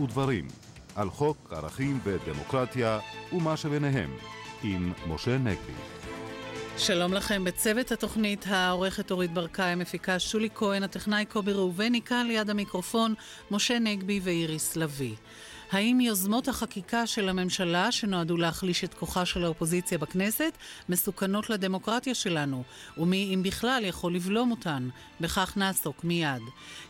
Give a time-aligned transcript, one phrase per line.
[0.00, 0.48] ודברים,
[0.94, 2.98] על חוק, ערכים ודמוקרטיה
[3.32, 4.10] ומה שביניהם,
[4.62, 5.72] עם משה נגבי.
[6.76, 12.50] שלום לכם בצוות התוכנית, העורכת אורית ברקאי, המפיקה שולי כהן, הטכנאי קובי ראובני, כאן ליד
[12.50, 13.14] המיקרופון,
[13.50, 15.14] משה נגבי ואיריס לביא.
[15.72, 20.58] האם יוזמות החקיקה של הממשלה שנועדו להחליש את כוחה של האופוזיציה בכנסת
[20.88, 22.62] מסוכנות לדמוקרטיה שלנו?
[22.98, 24.88] ומי, אם בכלל, יכול לבלום אותן?
[25.20, 26.42] בכך נעסוק מיד.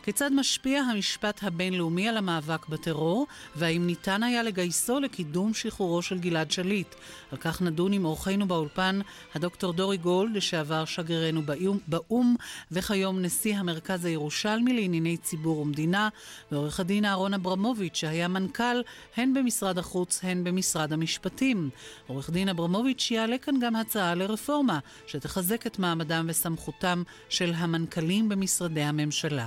[0.03, 6.51] כיצד משפיע המשפט הבינלאומי על המאבק בטרור, והאם ניתן היה לגייסו לקידום שחרורו של גלעד
[6.51, 6.95] שליט?
[7.33, 9.01] על כך נדון עם אורחנו באולפן,
[9.35, 11.43] הדוקטור דורי גולד, לשעבר שגרירנו
[11.87, 12.37] באו"ם,
[12.73, 16.09] וכיום נשיא המרכז הירושלמי לענייני ציבור ומדינה,
[16.53, 21.71] ועורך הדין אהרון אברמוביץ', שהיה מנכ"ל המנכ"ל, הן במשרד החוץ, הן במשרד המשפטים.
[22.07, 28.83] עורך דין אברמוביץ' יעלה כאן גם הצעה לרפורמה, שתחזק את מעמדם וסמכותם של המנכ"לים במשרדי
[28.83, 29.47] הממשלה.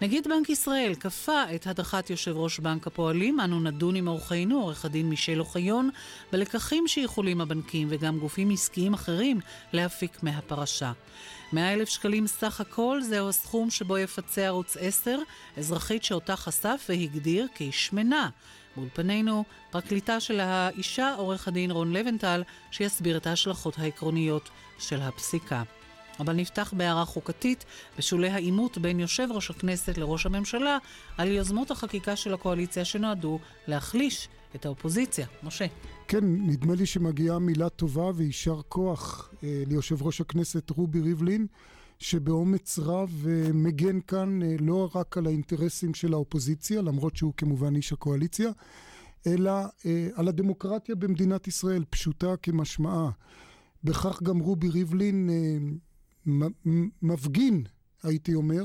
[0.00, 4.84] נגיד בנק ישראל כפה את הדחת יושב ראש בנק הפועלים, אנו נדון עם אורחנו, עורך
[4.84, 5.90] הדין מישל אוחיון,
[6.32, 9.40] בלקחים שיכולים הבנקים וגם גופים עסקיים אחרים
[9.72, 10.92] להפיק מהפרשה.
[11.52, 15.18] 100 אלף שקלים סך הכל זהו הסכום שבו יפצה ערוץ 10,
[15.56, 18.28] אזרחית שאותה חשף והגדיר כשמנה.
[18.76, 25.62] באולפנינו, פרקליטה של האישה, עורך הדין רון לבנטל, שיסביר את ההשלכות העקרוניות של הפסיקה.
[26.20, 27.64] אבל נפתח בהערה חוקתית
[27.98, 30.78] בשולי העימות בין יושב ראש הכנסת לראש הממשלה
[31.18, 35.26] על יוזמות החקיקה של הקואליציה שנועדו להחליש את האופוזיציה.
[35.42, 35.66] משה.
[36.08, 41.46] כן, נדמה לי שמגיעה מילה טובה ויישר כוח אה, ליושב ראש הכנסת רובי ריבלין,
[41.98, 47.76] שבאומץ רב אה, מגן כאן אה, לא רק על האינטרסים של האופוזיציה, למרות שהוא כמובן
[47.76, 48.50] איש הקואליציה,
[49.26, 49.50] אלא
[49.86, 53.10] אה, על הדמוקרטיה במדינת ישראל, פשוטה כמשמעה.
[53.84, 55.56] בכך גם רובי ריבלין אה,
[57.02, 57.64] מפגין,
[58.02, 58.64] הייתי אומר,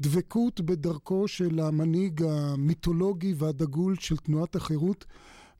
[0.00, 5.04] דבקות בדרכו של המנהיג המיתולוגי והדגול של תנועת החירות,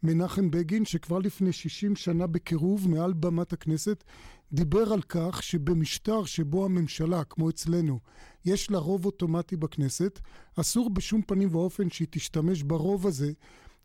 [0.03, 4.05] מנחם בגין, שכבר לפני 60 שנה בקירוב מעל במת הכנסת,
[4.53, 7.99] דיבר על כך שבמשטר שבו הממשלה, כמו אצלנו,
[8.45, 10.21] יש לה רוב אוטומטי בכנסת,
[10.57, 13.33] אסור בשום פנים ואופן שהיא תשתמש ברוב הזה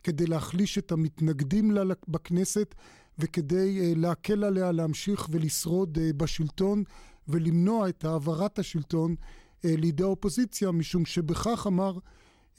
[0.03, 2.75] כדי להחליש את המתנגדים לה בכנסת
[3.19, 6.83] וכדי uh, להקל עליה להמשיך ולשרוד uh, בשלטון
[7.27, 11.97] ולמנוע את העברת השלטון אה, לידי האופוזיציה, משום שבכך אמר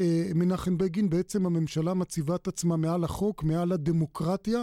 [0.01, 4.63] אה, מנחם בגין, בעצם הממשלה מציבה את עצמה מעל החוק, מעל הדמוקרטיה,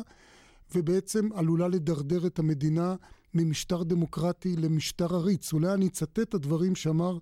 [0.75, 2.96] ובעצם עלולה לדרדר את המדינה
[3.34, 5.53] ממשטר דמוקרטי למשטר עריץ.
[5.53, 7.18] אולי אני אצטט את הדברים שאמר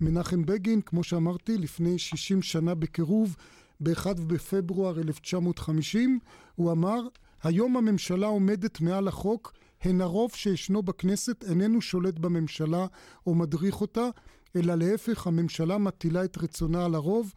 [0.00, 3.36] מנחם בגין, כמו שאמרתי, לפני 60 שנה בקירוב,
[3.80, 6.18] ב-1 בפברואר 1950,
[6.54, 7.00] הוא אמר,
[7.42, 9.52] היום הממשלה עומדת מעל החוק,
[9.82, 12.86] הן הרוב שישנו בכנסת איננו שולט בממשלה
[13.26, 14.08] או מדריך אותה,
[14.56, 17.32] אלא להפך, הממשלה מטילה את רצונה על הרוב.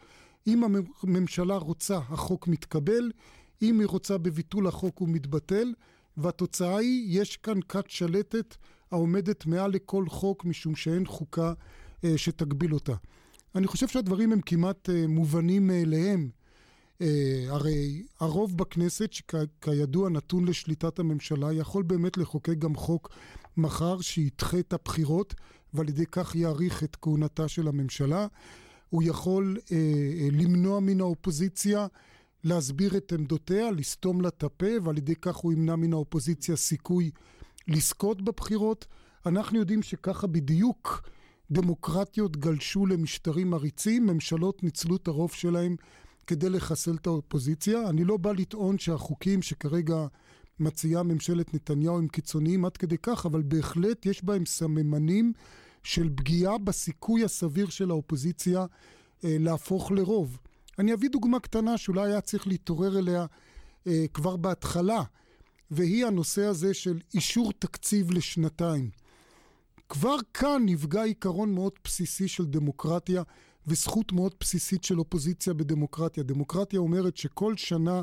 [0.48, 0.64] אם
[1.04, 3.12] הממשלה רוצה, החוק מתקבל,
[3.62, 5.74] אם היא רוצה בביטול החוק הוא מתבטל,
[6.18, 8.56] והתוצאה היא, יש כאן כת שלטת
[8.92, 11.54] העומדת מעל לכל חוק, משום שאין חוקה
[12.04, 12.94] אה, שתגביל אותה.
[13.56, 16.30] אני חושב שהדברים הם כמעט אה, מובנים מאליהם.
[17.02, 23.10] אה, הרי הרוב בכנסת, שכידוע נתון לשליטת הממשלה, יכול באמת לחוקק גם חוק
[23.58, 25.34] מחר שידחה את הבחירות,
[25.74, 28.28] ועל ידי כך יאריך את כהונתה של הממשלה.
[28.90, 31.88] הוא יכול אה, אה, למנוע מן האופוזיציה
[32.44, 37.12] להסביר את עמדותיה, לסתום לה את הפה, ועל ידי כך הוא ימנע מן האופוזיציה סיכוי
[37.68, 38.86] לזכות בבחירות.
[39.26, 41.10] אנחנו יודעים שככה בדיוק
[41.52, 45.76] דמוקרטיות גלשו למשטרים עריצים, ממשלות ניצלו את הרוב שלהם
[46.28, 47.90] כדי לחסל את האופוזיציה.
[47.90, 50.08] אני לא בא לטעון שהחוקים שכרגע
[50.60, 55.34] מציעה ממשלת נתניהו הם קיצוניים עד כדי כך, אבל בהחלט יש בהם סממנים
[55.84, 58.66] של פגיעה בסיכוי הסביר של האופוזיציה
[59.24, 60.38] אה, להפוך לרוב.
[60.80, 63.26] אני אביא דוגמה קטנה שאולי היה צריך להתעורר אליה
[63.88, 65.04] אה, כבר בהתחלה,
[65.72, 68.90] והיא הנושא הזה של אישור תקציב לשנתיים.
[69.90, 73.24] כבר כאן נפגע עיקרון מאוד בסיסי של דמוקרטיה
[73.68, 76.24] וזכות מאוד בסיסית של אופוזיציה בדמוקרטיה.
[76.24, 78.02] דמוקרטיה אומרת שכל שנה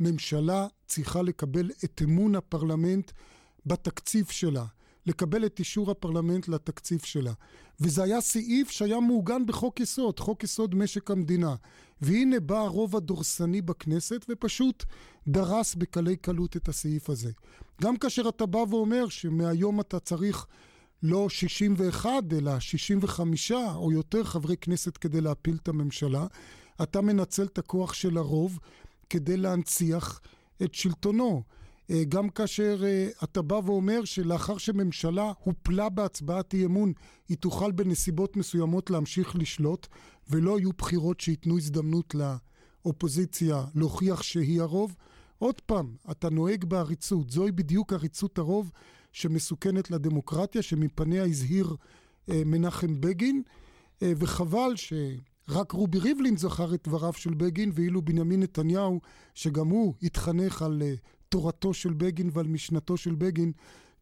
[0.00, 3.12] ממשלה צריכה לקבל את אמון הפרלמנט
[3.66, 4.64] בתקציב שלה.
[5.06, 7.32] לקבל את אישור הפרלמנט לתקציב שלה.
[7.80, 11.54] וזה היה סעיף שהיה מעוגן בחוק יסוד, חוק יסוד משק המדינה.
[12.00, 14.84] והנה בא הרוב הדורסני בכנסת ופשוט
[15.28, 17.30] דרס בקלי קלות את הסעיף הזה.
[17.82, 20.46] גם כאשר אתה בא ואומר שמהיום אתה צריך
[21.02, 26.26] לא 61 אלא 65 או יותר חברי כנסת כדי להפיל את הממשלה,
[26.82, 28.58] אתה מנצל את הכוח של הרוב
[29.10, 30.20] כדי להנציח
[30.62, 31.42] את שלטונו.
[31.90, 36.92] אה, גם כאשר אה, אתה בא ואומר שלאחר שממשלה הופלה בהצבעת אי אמון,
[37.28, 39.86] היא תוכל בנסיבות מסוימות להמשיך לשלוט,
[40.30, 42.14] ולא יהיו בחירות שייתנו הזדמנות
[42.84, 44.96] האופוזיציה להוכיח שהיא הרוב.
[45.38, 48.72] עוד פעם, אתה נוהג בעריצות, זוהי בדיוק עריצות הרוב
[49.12, 51.76] שמסוכנת לדמוקרטיה, שמפניה הזהיר
[52.30, 53.42] אה, מנחם בגין,
[54.02, 54.72] וחבל
[55.50, 59.00] שרק רובי ריבלין זכר את דבריו של בגין, ואילו בנימין נתניהו,
[59.34, 60.94] שגם הוא התחנך על אה,
[61.28, 63.52] תורתו של בגין ועל משנתו של בגין,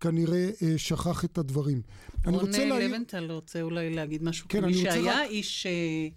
[0.00, 1.82] כנראה אה, שכח את הדברים.
[2.24, 5.30] רון לבנטל רוצה אולי להגיד משהו, כן, כמי שהיה רק...
[5.30, 5.66] איש...
[5.66, 6.08] אה,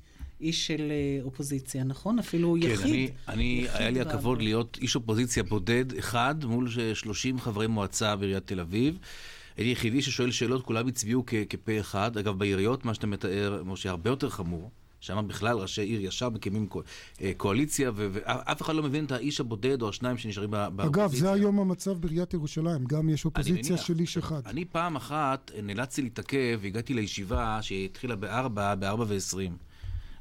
[0.41, 2.19] איש של אה, אופוזיציה, נכון?
[2.19, 3.09] אפילו כן, יחיד.
[3.09, 8.15] כן, אני, אני היה לי הכבוד להיות איש אופוזיציה בודד אחד מול 30 חברי מועצה
[8.15, 8.99] בעיריית תל אביב.
[9.57, 12.17] הייתי יחידי ששואל שאלות, כולם הצביעו כפה אחד.
[12.17, 14.71] אגב, בעיריות, מה שאתה מתאר, משה, הרבה יותר חמור.
[14.99, 16.67] שם בכלל ראשי עיר ישר מקימים
[17.21, 21.05] אה, קואליציה, ואף אחד לא מבין את האיש הבודד או השניים שנשארים באופוזיציה.
[21.05, 24.41] אגב, זה היום המצב בעיריית ירושלים, גם יש אופוזיציה של איש אחד.
[24.45, 29.57] אני פעם אחת נאלצתי להתעכב, והגעתי לישיבה שהתחילה בארבע, בארבע ועשרים.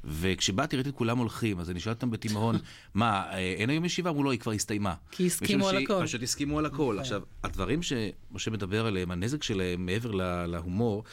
[0.03, 2.55] וכשבאתי ראיתי את כולם הולכים, אז אני שואל אותם בתימהון,
[2.93, 4.09] מה, אה, אין היום ישיבה?
[4.09, 4.93] אמרו לא, היא כבר הסתיימה.
[5.11, 6.03] כי הסכימו על הכל.
[6.03, 6.97] פשוט הסכימו על הכל.
[6.99, 10.11] עכשיו, הדברים שמשה מדבר עליהם, הנזק שלהם מעבר
[10.47, 11.03] להומור,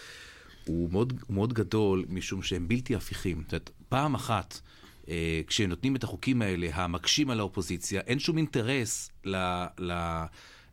[0.64, 3.42] הוא מאוד, מאוד גדול, משום שהם בלתי הפיכים.
[3.42, 4.60] זאת אומרת, פעם אחת,
[5.08, 9.36] אה, כשנותנים את החוקים האלה, המקשים על האופוזיציה, אין שום אינטרס ל...
[9.78, 9.92] ל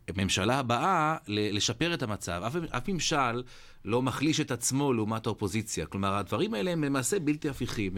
[0.07, 2.41] הממשלה הבאה לשפר את המצב.
[2.47, 3.43] אף, אף ממשל
[3.85, 5.85] לא מחליש את עצמו לעומת האופוזיציה.
[5.85, 7.97] כלומר, הדברים האלה הם למעשה בלתי הפיכים.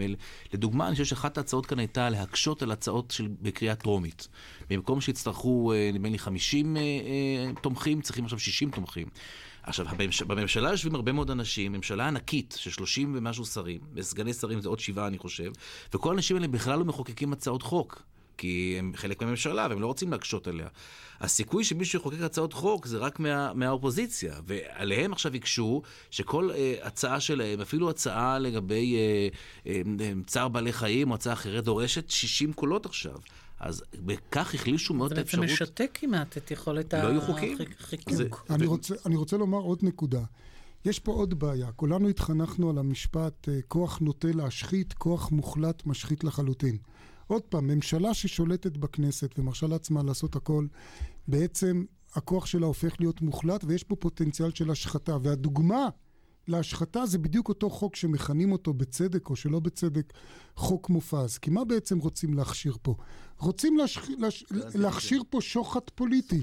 [0.52, 4.28] לדוגמה, אני חושב שאחת ההצעות כאן הייתה להקשות על הצעות של, בקריאה טרומית.
[4.70, 9.06] במקום שיצטרכו, אה, נדמה לי, 50 אה, אה, תומכים, צריכים עכשיו 60 תומכים.
[9.66, 9.86] עכשיו,
[10.26, 14.78] בממשלה יושבים הרבה מאוד אנשים, ממשלה ענקית של 30 ומשהו שרים, וסגני שרים זה עוד
[14.78, 15.52] שבעה אני חושב,
[15.94, 18.02] וכל האנשים האלה בכלל לא מחוקקים הצעות חוק.
[18.38, 20.68] כי הם חלק מהממשלה והם לא רוצים להקשות עליה.
[21.20, 27.20] הסיכוי שמישהו יחוקק הצעות חוק זה רק מה, מהאופוזיציה, ועליהם עכשיו יקשו שכל אה, הצעה
[27.20, 29.28] שלהם, אפילו הצעה לגבי אה,
[29.66, 33.16] אה, צער בעלי חיים או הצעה אחרת, דורשת 60 קולות עכשיו.
[33.60, 35.48] אז בכך החלישו מאוד את האפשרות...
[35.48, 37.22] זה בעצם משתק כמעט את יכולת לא
[37.78, 38.46] החיקוק.
[38.50, 40.22] אני, רוצה, אני רוצה לומר עוד נקודה.
[40.84, 41.72] יש פה עוד בעיה.
[41.72, 46.78] כולנו התחנכנו על המשפט, אה, כוח נוטה להשחית, כוח מוחלט משחית לחלוטין.
[47.26, 50.66] עוד פעם, ממשלה ששולטת בכנסת ומרשה לעצמה לעשות הכל,
[51.28, 51.84] בעצם
[52.14, 55.16] הכוח שלה הופך להיות מוחלט ויש פה פוטנציאל של השחתה.
[55.22, 55.88] והדוגמה
[56.48, 60.12] להשחתה זה בדיוק אותו חוק שמכנים אותו בצדק או שלא בצדק
[60.56, 61.38] חוק מופז.
[61.38, 62.94] כי מה בעצם רוצים להכשיר פה?
[63.38, 63.98] רוצים להש...
[64.18, 64.44] להש...
[64.74, 66.40] להכשיר פה שוחד פוליטי.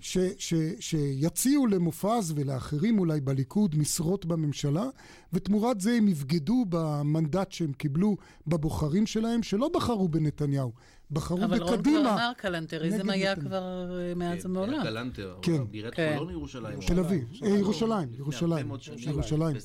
[0.00, 0.18] ש...
[0.38, 0.54] ש...
[0.80, 4.86] שיציעו למופז ולאחרים אולי בליכוד משרות בממשלה,
[5.32, 8.16] ותמורת זה הם יבגדו במנדט שהם קיבלו
[8.46, 10.72] בבוחרים שלהם, שלא בחרו בנתניהו.
[11.10, 11.70] בחרו אבל בקדימה.
[11.74, 13.36] אבל רון כבר אמר קלנטריזם היה.
[13.36, 14.82] כבר אה, מאז כן, ומעולם.
[14.82, 15.70] קלנטר, כן.
[15.70, 16.14] בעיריית כן.
[16.18, 16.80] חולון ירושלים.
[16.86, 18.70] תל אביב, ירושלים, ירושלים.
[19.06, 19.56] ירושלים.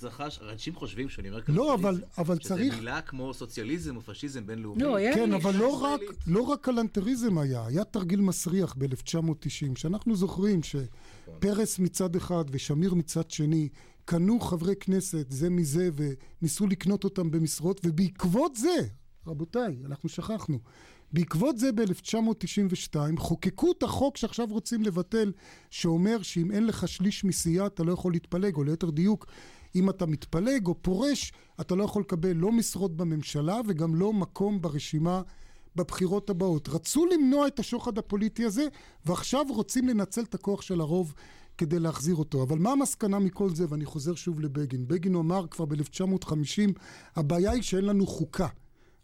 [0.52, 1.76] אנשים חושבים שאני אומר לא,
[2.18, 2.74] אבל צריך...
[2.74, 4.84] שזה מילה כמו סוציאליזם או פשיזם בינלאומי.
[4.84, 10.60] לא, כן, אבל לא רק, לא רק קלנטריזם היה, היה תרגיל מסריח ב-1990, שאנחנו זוכרים
[10.64, 13.70] שפרס מצד אחד ושמיר מצד שני
[14.06, 18.88] קנו חברי כנסת זה מזה וניסו לקנות אותם במשרות, ובעקבות זה,
[19.28, 20.60] רבותיי, אנחנו שכחנו,
[21.14, 25.32] בעקבות זה ב-1992 חוקקו את החוק שעכשיו רוצים לבטל,
[25.70, 29.26] שאומר שאם אין לך שליש מסיעה אתה לא יכול להתפלג, או ליתר דיוק,
[29.76, 34.62] אם אתה מתפלג או פורש, אתה לא יכול לקבל לא משרות בממשלה וגם לא מקום
[34.62, 35.22] ברשימה
[35.76, 36.70] בבחירות הבאות.
[36.70, 38.68] רצו למנוע את השוחד הפוליטי הזה,
[39.06, 41.14] ועכשיו רוצים לנצל את הכוח של הרוב
[41.58, 42.44] כדי להחזיר אותו.
[42.44, 43.66] אבל מה המסקנה מכל זה?
[43.70, 44.88] ואני חוזר שוב לבגין.
[44.88, 46.72] בגין אמר כבר ב-1950,
[47.16, 48.48] הבעיה היא שאין לנו חוקה.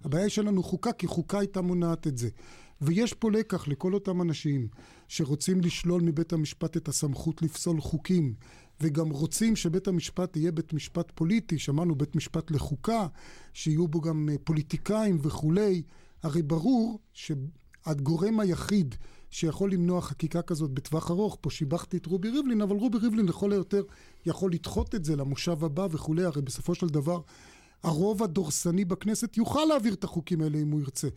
[0.03, 2.29] הבעיה היא שאין לנו חוקה, כי חוקה הייתה מונעת את זה.
[2.81, 4.67] ויש פה לקח לכל אותם אנשים
[5.07, 8.33] שרוצים לשלול מבית המשפט את הסמכות לפסול חוקים,
[8.81, 13.07] וגם רוצים שבית המשפט יהיה בית משפט פוליטי, שמענו בית משפט לחוקה,
[13.53, 15.81] שיהיו בו גם אה, פוליטיקאים וכולי.
[16.23, 18.95] הרי ברור שהגורם היחיד
[19.29, 23.51] שיכול למנוע חקיקה כזאת בטווח ארוך, פה שיבחתי את רובי ריבלין, אבל רובי ריבלין לכל
[23.51, 23.83] היותר
[24.25, 27.21] יכול לדחות את זה למושב הבא וכולי, הרי בסופו של דבר
[27.83, 31.07] הרוב הדורסני בכנסת יוכל להעביר את החוקים האלה אם הוא ירצה.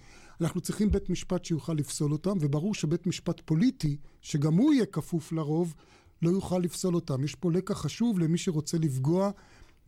[0.40, 5.32] אנחנו צריכים בית משפט שיוכל לפסול אותם, וברור שבית משפט פוליטי, שגם הוא יהיה כפוף
[5.32, 5.74] לרוב,
[6.22, 7.24] לא יוכל לפסול אותם.
[7.24, 9.30] יש פה לקח חשוב למי שרוצה לפגוע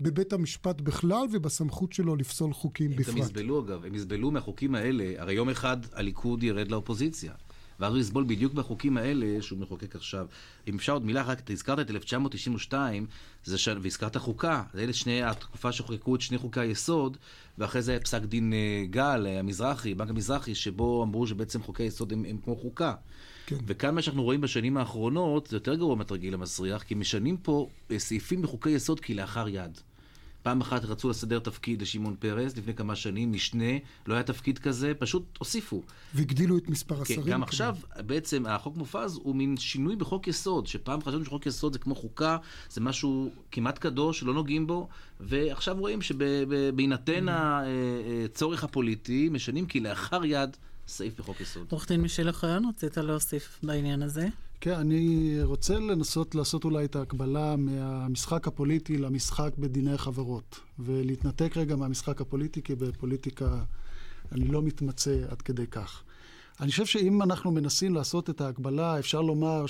[0.00, 3.16] בבית המשפט בכלל ובסמכות שלו לפסול חוקים הם בפרט.
[3.16, 7.32] הם יסבלו אגב, הם יסבלו מהחוקים האלה, הרי יום אחד הליכוד ירד לאופוזיציה.
[7.80, 10.26] ואז הוא יסבול בדיוק בחוקים האלה שהוא מחוקק עכשיו.
[10.68, 13.06] אם אפשר עוד מילה אחת, אתה הזכרת את 1992,
[13.44, 13.68] זה ש...
[13.82, 17.16] והזכרת חוקה, זה אלה שני, התקופה שחוקקו את שני חוקי היסוד,
[17.58, 22.12] ואחרי זה פסק דין אה, גל, אה, המזרחי, בנק המזרחי, שבו אמרו שבעצם חוקי היסוד
[22.12, 22.94] הם, הם כמו חוקה.
[23.46, 23.56] כן.
[23.66, 27.98] וכאן מה שאנחנו רואים בשנים האחרונות, זה יותר גרוע מהתרגיל המסריח, כי משנים פה אה,
[27.98, 29.80] סעיפים בחוקי יסוד כלאחר יד.
[30.44, 33.72] פעם אחת רצו לסדר תפקיד לשמעון פרס, לפני כמה שנים, משנה,
[34.06, 35.82] לא היה תפקיד כזה, פשוט הוסיפו.
[36.14, 37.20] והגדילו את מספר כן, השרים.
[37.20, 37.42] גם כמובן.
[37.42, 41.94] עכשיו, בעצם, החוק מופז הוא מין שינוי בחוק יסוד, שפעם חשבנו שחוק יסוד זה כמו
[41.94, 42.36] חוקה,
[42.70, 44.88] זה משהו כמעט קדוש, שלא נוגעים בו,
[45.20, 50.56] ועכשיו רואים שבהינתן הצורך הפוליטי, משנים כלאחר יד
[50.88, 51.66] סעיף בחוק יסוד.
[51.70, 54.28] עורך דין מישל אוחיון, רצית להוסיף בעניין הזה?
[54.64, 61.76] כן, אני רוצה לנסות לעשות אולי את ההקבלה מהמשחק הפוליטי למשחק בדיני חברות, ולהתנתק רגע
[61.76, 63.64] מהמשחק הפוליטי, כי בפוליטיקה
[64.32, 66.02] אני לא מתמצא עד כדי כך.
[66.60, 69.64] אני חושב שאם אנחנו מנסים לעשות את ההקבלה, אפשר לומר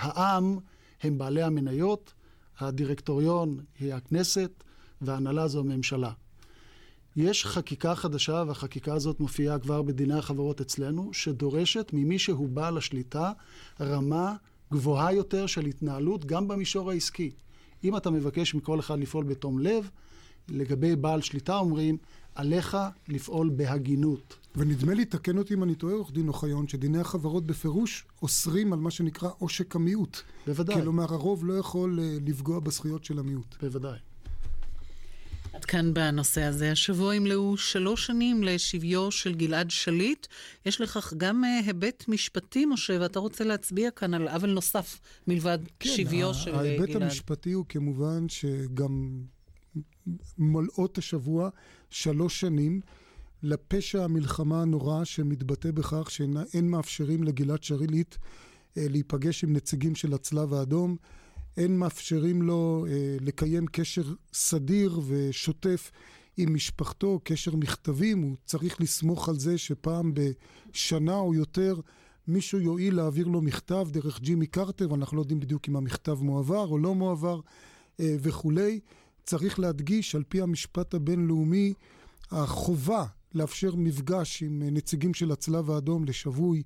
[0.00, 0.58] שהעם
[1.02, 2.12] הם בעלי המניות,
[2.58, 4.64] הדירקטוריון היא הכנסת,
[5.00, 6.12] וההנהלה זו הממשלה.
[7.20, 13.32] יש חקיקה חדשה, והחקיקה הזאת מופיעה כבר בדיני החברות אצלנו, שדורשת ממי שהוא בעל השליטה
[13.80, 14.34] רמה
[14.72, 17.30] גבוהה יותר של התנהלות גם במישור העסקי.
[17.84, 19.90] אם אתה מבקש מכל אחד לפעול בתום לב,
[20.48, 21.96] לגבי בעל שליטה אומרים,
[22.34, 22.76] עליך
[23.08, 24.36] לפעול בהגינות.
[24.56, 28.78] ונדמה לי, תקן אותי אם אני טועה, עורך דין אוחיון, שדיני החברות בפירוש אוסרים על
[28.78, 30.18] מה שנקרא עושק המיעוט.
[30.46, 30.82] בוודאי.
[30.82, 33.56] כלומר, הרוב לא יכול אה, לפגוע בזכויות של המיעוט.
[33.62, 33.98] בוודאי.
[35.58, 36.72] עד כאן בנושא הזה.
[36.72, 40.26] השבוע ימלאו שלוש שנים לשביו של גלעד שליט.
[40.66, 45.58] יש לכך גם אה, היבט משפטי, משה, ואתה רוצה להצביע כאן על עוול נוסף מלבד
[45.82, 47.02] שביו של אה, ההיבט גלעד.
[47.02, 49.22] המשפטי הוא כמובן שגם
[50.38, 51.50] מולאות השבוע
[51.90, 52.80] שלוש שנים
[53.42, 58.16] לפשע המלחמה הנורא שמתבטא בכך שאין מאפשרים לגלעד שליט
[58.76, 60.96] אה, להיפגש עם נציגים של הצלב האדום.
[61.58, 65.90] אין מאפשרים לו אה, לקיים קשר סדיר ושוטף
[66.36, 71.80] עם משפחתו, קשר מכתבים, הוא צריך לסמוך על זה שפעם בשנה או יותר
[72.28, 76.66] מישהו יואיל להעביר לו מכתב דרך ג'ימי קרטר, ואנחנו לא יודעים בדיוק אם המכתב מועבר
[76.66, 77.40] או לא מועבר
[78.00, 78.80] אה, וכולי.
[79.24, 81.74] צריך להדגיש, על פי המשפט הבינלאומי,
[82.30, 86.62] החובה לאפשר מפגש עם אה, נציגים של הצלב האדום לשבוי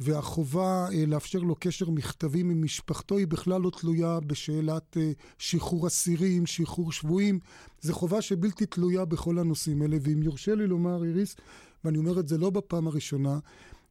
[0.00, 5.86] והחובה אה, לאפשר לו קשר מכתבים עם משפחתו היא בכלל לא תלויה בשאלת אה, שחרור
[5.86, 7.38] אסירים, שחרור שבויים.
[7.80, 9.96] זו חובה שבלתי תלויה בכל הנושאים האלה.
[10.00, 11.36] ואם יורשה לי לומר, איריס,
[11.84, 13.38] ואני אומר את זה לא בפעם הראשונה,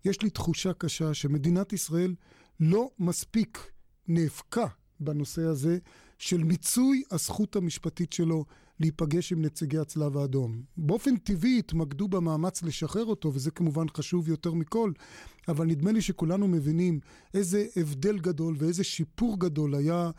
[0.06, 2.16] יש לי תחושה קשה שמדינת ישראל
[2.60, 3.72] לא מספיק
[4.08, 4.68] נאבקה
[5.00, 5.78] בנושא הזה
[6.18, 8.46] של מיצוי הזכות המשפטית שלו
[8.80, 10.62] להיפגש עם נציגי הצלב האדום.
[10.78, 14.92] באופן טבעי התמקדו במאמץ לשחרר אותו, וזה כמובן חשוב יותר מכל,
[15.48, 17.00] אבל נדמה לי שכולנו מבינים
[17.34, 20.12] איזה הבדל גדול ואיזה שיפור גדול היה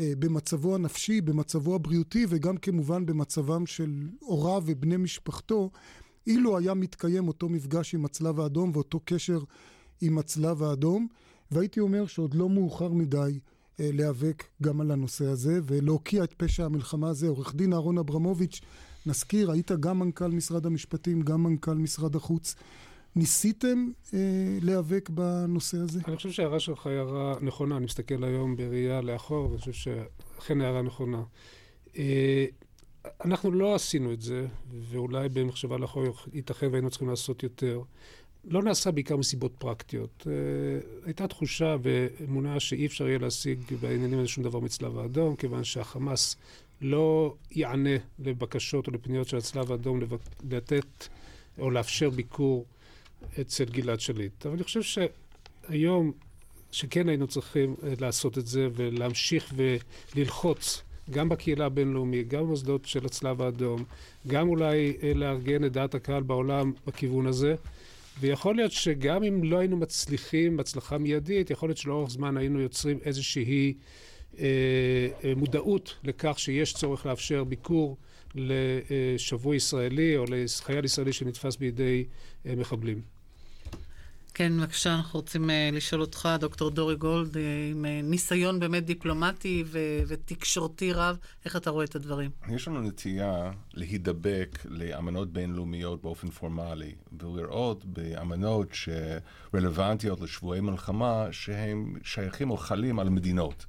[0.00, 5.70] אה, במצבו הנפשי, במצבו הבריאותי, וגם כמובן במצבם של הוריו ובני משפחתו,
[6.26, 9.40] אילו היה מתקיים אותו מפגש עם הצלב האדום ואותו קשר
[10.00, 11.08] עם הצלב האדום,
[11.50, 13.38] והייתי אומר שעוד לא מאוחר מדי
[13.78, 17.28] להיאבק גם על הנושא הזה ולהוקיע את פשע המלחמה הזה.
[17.28, 18.60] עורך דין אהרון אברמוביץ',
[19.06, 22.54] נזכיר, היית גם מנכ"ל משרד המשפטים, גם מנכ"ל משרד החוץ.
[23.16, 24.18] ניסיתם אה,
[24.62, 26.00] להיאבק בנושא הזה?
[26.08, 27.76] אני חושב שההערה שלך היא הערה נכונה.
[27.76, 31.22] אני מסתכל היום בראייה לאחור, ואני חושב שאכן הערה נכונה.
[31.96, 32.46] אה,
[33.24, 34.46] אנחנו לא עשינו את זה,
[34.90, 37.80] ואולי במחשבה לאחור ייתכן והיינו צריכים לעשות יותר.
[38.44, 40.26] לא נעשה בעיקר מסיבות פרקטיות.
[40.26, 45.64] Uh, הייתה תחושה ואמונה שאי אפשר יהיה להשיג בעניינים האלה שום דבר מצלב האדום, כיוון
[45.64, 46.36] שהחמאס
[46.80, 50.00] לא יענה לבקשות או לפניות של הצלב האדום
[50.50, 51.08] לתת
[51.58, 52.64] או לאפשר ביקור
[53.40, 54.46] אצל גלעד שליט.
[54.46, 56.12] אבל אני חושב שהיום,
[56.72, 63.42] שכן היינו צריכים לעשות את זה ולהמשיך וללחוץ גם בקהילה הבינלאומית, גם במוסדות של הצלב
[63.42, 63.84] האדום,
[64.26, 67.54] גם אולי לארגן את דעת הקהל בעולם בכיוון הזה.
[68.20, 72.98] ויכול להיות שגם אם לא היינו מצליחים בהצלחה מיידית, יכול להיות שלאורך זמן היינו יוצרים
[73.04, 73.74] איזושהי
[74.38, 74.46] אה,
[75.36, 77.96] מודעות לכך שיש צורך לאפשר ביקור
[78.34, 82.04] לשבוי ישראלי או לחייל ישראלי שנתפס בידי
[82.46, 83.17] אה, מחבלים.
[84.38, 87.38] כן, בבקשה, אנחנו רוצים uh, לשאול אותך, דוקטור דורי גולד, uh,
[87.70, 89.78] עם uh, ניסיון באמת דיפלומטי ו-
[90.08, 92.30] ותקשורתי רב, איך אתה רואה את הדברים?
[92.48, 102.50] יש לנו נטייה להידבק לאמנות בינלאומיות באופן פורמלי, ולראות באמנות שרלוונטיות לשבועי מלחמה, שהם שייכים
[102.50, 103.66] או חלים על מדינות.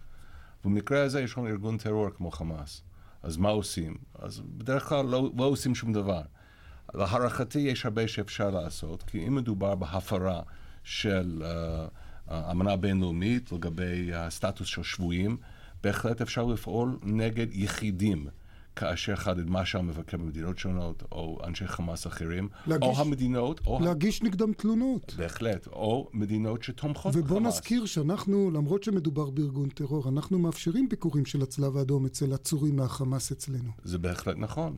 [0.66, 2.82] במקרה הזה יש לנו ארגון טרור כמו חמאס.
[3.24, 3.98] אז מה עושים?
[4.20, 6.22] אז בדרך כלל לא, לא עושים שום דבר.
[6.94, 10.42] להערכתי יש הרבה שאפשר לעשות, כי אם מדובר בהפרה
[10.90, 15.38] של uh, אמנה בינלאומית לגבי הסטטוס של שבויים,
[15.84, 18.28] בהחלט אפשר לפעול נגד יחידים
[18.80, 23.80] כאשר חדד מה שהמבקר במדינות שונות, או אנשי חמאס אחרים, להגיש, או המדינות, או...
[23.84, 25.14] להגיש נגדם תלונות.
[25.18, 27.26] בהחלט, או מדינות שתומכות בחמאס.
[27.26, 32.76] ובוא נזכיר שאנחנו, למרות שמדובר בארגון טרור, אנחנו מאפשרים ביקורים של הצלב האדום אצל עצורים
[32.76, 33.72] מהחמאס אצלנו.
[33.84, 34.76] זה בהחלט נכון.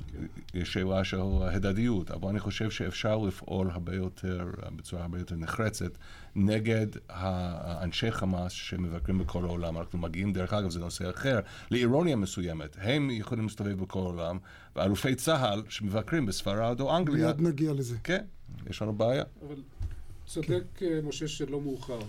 [0.53, 5.98] יש שאלה של הדדיות, אבל אני חושב שאפשר לפעול הרבה יותר, בצורה הרבה יותר נחרצת,
[6.36, 9.77] נגד האנשי חמאס שמבקרים בכל העולם.
[9.77, 11.39] אנחנו מגיעים, דרך אגב, זה נושא אחר,
[11.72, 12.77] לאירוניה מסוימת.
[12.79, 14.38] הם יכולים להסתובב בכל העולם,
[14.75, 17.27] ואלופי צה"ל שמבקרים בספרד או אנגליה...
[17.27, 17.98] מיד נגיע לזה.
[18.03, 18.24] כן,
[18.69, 19.24] יש לנו בעיה.
[19.48, 19.55] אבל
[20.25, 21.00] צודק כן.
[21.03, 22.00] משה שלא מאוחר.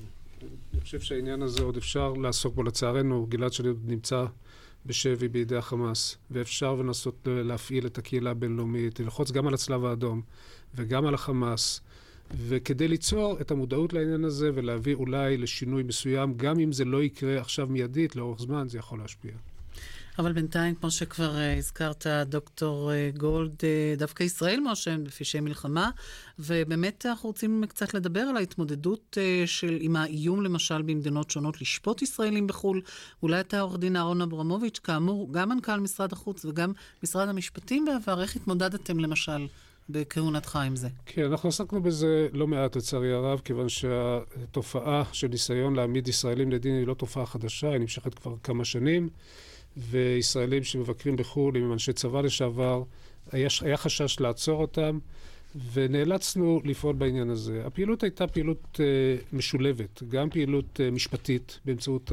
[0.73, 2.63] אני חושב שהעניין הזה עוד אפשר לעסוק בו.
[2.63, 4.25] לצערנו, גלעד שליט נמצא
[4.87, 10.23] בשבי בידי החמאס, ואפשר לנסות להפעיל את הקהילה הבינלאומית, ללחוץ גם על הצלב האדום
[10.75, 11.81] וגם על החמאס.
[12.47, 17.41] וכדי ליצור את המודעות לעניין הזה ולהביא אולי לשינוי מסוים, גם אם זה לא יקרה
[17.41, 19.33] עכשיו מיידית, לאורך זמן, זה יכול להשפיע.
[20.19, 25.91] אבל בינתיים, כמו שכבר uh, הזכרת, דוקטור uh, גולד, uh, דווקא ישראל מואשם בפשעי מלחמה,
[26.39, 32.47] ובאמת אנחנו רוצים קצת לדבר על ההתמודדות של, עם האיום, למשל, במדינות שונות לשפוט ישראלים
[32.47, 32.83] בחו"ל.
[33.23, 38.23] אולי אתה עורך דין אהרון אברמוביץ', כאמור, גם מנכ"ל משרד החוץ וגם משרד המשפטים בעבר,
[38.23, 39.47] איך התמודדתם, למשל,
[39.89, 40.89] בכהונתך עם זה.
[41.07, 46.79] כן, אנחנו עסקנו בזה לא מעט, לצערי הרב, כיוון שהתופעה של ניסיון להעמיד ישראלים לדין
[46.79, 49.09] היא לא תופעה חדשה, היא נמשכת כבר כמה שנים,
[49.77, 52.83] וישראלים שמבקרים בחו"ל עם אנשי צבא לשעבר,
[53.33, 54.99] היה, היה חשש לעצור אותם.
[55.73, 57.63] ונאלצנו לפעול בעניין הזה.
[57.67, 62.13] הפעילות הייתה פעילות uh, משולבת, גם פעילות uh, משפטית באמצעות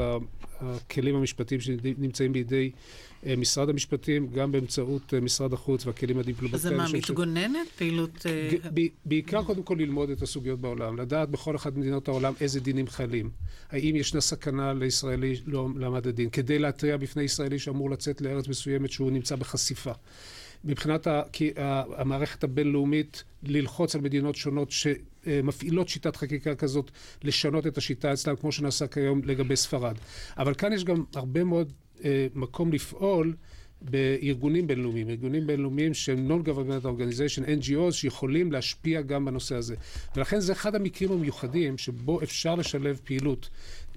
[0.62, 6.56] הכלים המשפטיים שנמצאים בידי uh, משרד המשפטים, גם באמצעות uh, משרד החוץ והכלים הדיפלומטיים.
[6.56, 7.68] אז זה מה, מתגוננת?
[7.68, 7.78] ש...
[7.78, 8.26] פעילות...
[8.26, 8.70] Uh...
[9.06, 13.30] בעיקר קודם כל ללמוד את הסוגיות בעולם, לדעת בכל אחת ממדינות העולם איזה דינים חלים.
[13.72, 18.92] האם ישנה סכנה לישראלי לא לעמד לדין, כדי להתריע בפני ישראלי שאמור לצאת לארץ מסוימת
[18.92, 19.92] שהוא נמצא בחשיפה.
[20.64, 21.08] מבחינת
[21.98, 26.92] המערכת הבינלאומית ללחוץ על מדינות שונות שמפעילות שיטת חקיקה כזאת,
[27.24, 29.96] לשנות את השיטה אצלם, כמו שנעשה כיום לגבי ספרד.
[30.38, 33.34] אבל כאן יש גם הרבה מאוד אה, מקום לפעול
[33.82, 39.76] בארגונים בינלאומיים, ארגונים בינלאומיים שהם Non-Government Organization, NGOs, שיכולים להשפיע גם בנושא הזה.
[40.16, 43.50] ולכן זה אחד המקרים המיוחדים שבו אפשר לשלב פעילות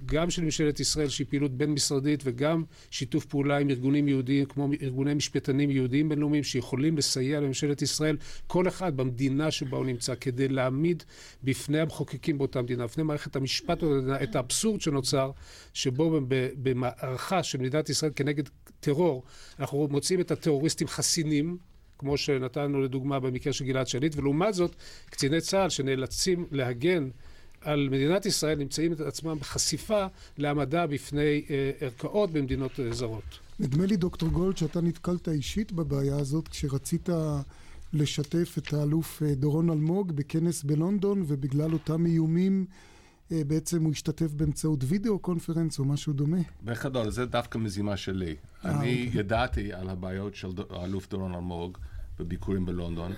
[0.05, 5.13] גם של ממשלת ישראל, שהיא פעילות בין-משרדית, וגם שיתוף פעולה עם ארגונים יהודיים, כמו ארגוני
[5.13, 11.03] משפטנים יהודיים בינלאומיים, שיכולים לסייע לממשלת ישראל, כל אחד במדינה שבה הוא נמצא, כדי להעמיד
[11.43, 13.83] בפני המחוקקים באותה מדינה, בפני מערכת המשפט
[14.23, 15.31] את האבסורד שנוצר,
[15.73, 16.19] שבו
[16.63, 18.43] במערכה של מדינת ישראל כנגד
[18.79, 19.23] טרור,
[19.59, 21.57] אנחנו מוצאים את הטרוריסטים חסינים,
[21.97, 24.75] כמו שנתנו לדוגמה במקרה של גלעד שליט, ולעומת זאת,
[25.09, 27.09] קציני צה"ל שנאלצים להגן
[27.63, 30.05] על מדינת ישראל נמצאים את עצמם בחשיפה
[30.37, 33.39] להעמדה בפני אה, ערכאות במדינות אה, זרות.
[33.59, 37.09] נדמה לי, דוקטור גולד, שאתה נתקלת אישית בבעיה הזאת כשרצית
[37.93, 42.65] לשתף את האלוף אה, דורון אלמוג בכנס בלונדון, ובגלל אותם איומים
[43.31, 46.37] אה, בעצם הוא השתתף באמצעות וידאו קונפרנס או משהו דומה?
[46.63, 48.35] בגדול, זה דווקא מזימה שלי.
[48.65, 49.19] אה, אני אוקיי.
[49.19, 51.77] ידעתי על הבעיות של האלוף דורון אלמוג
[52.19, 53.13] בביקורים בלונדון.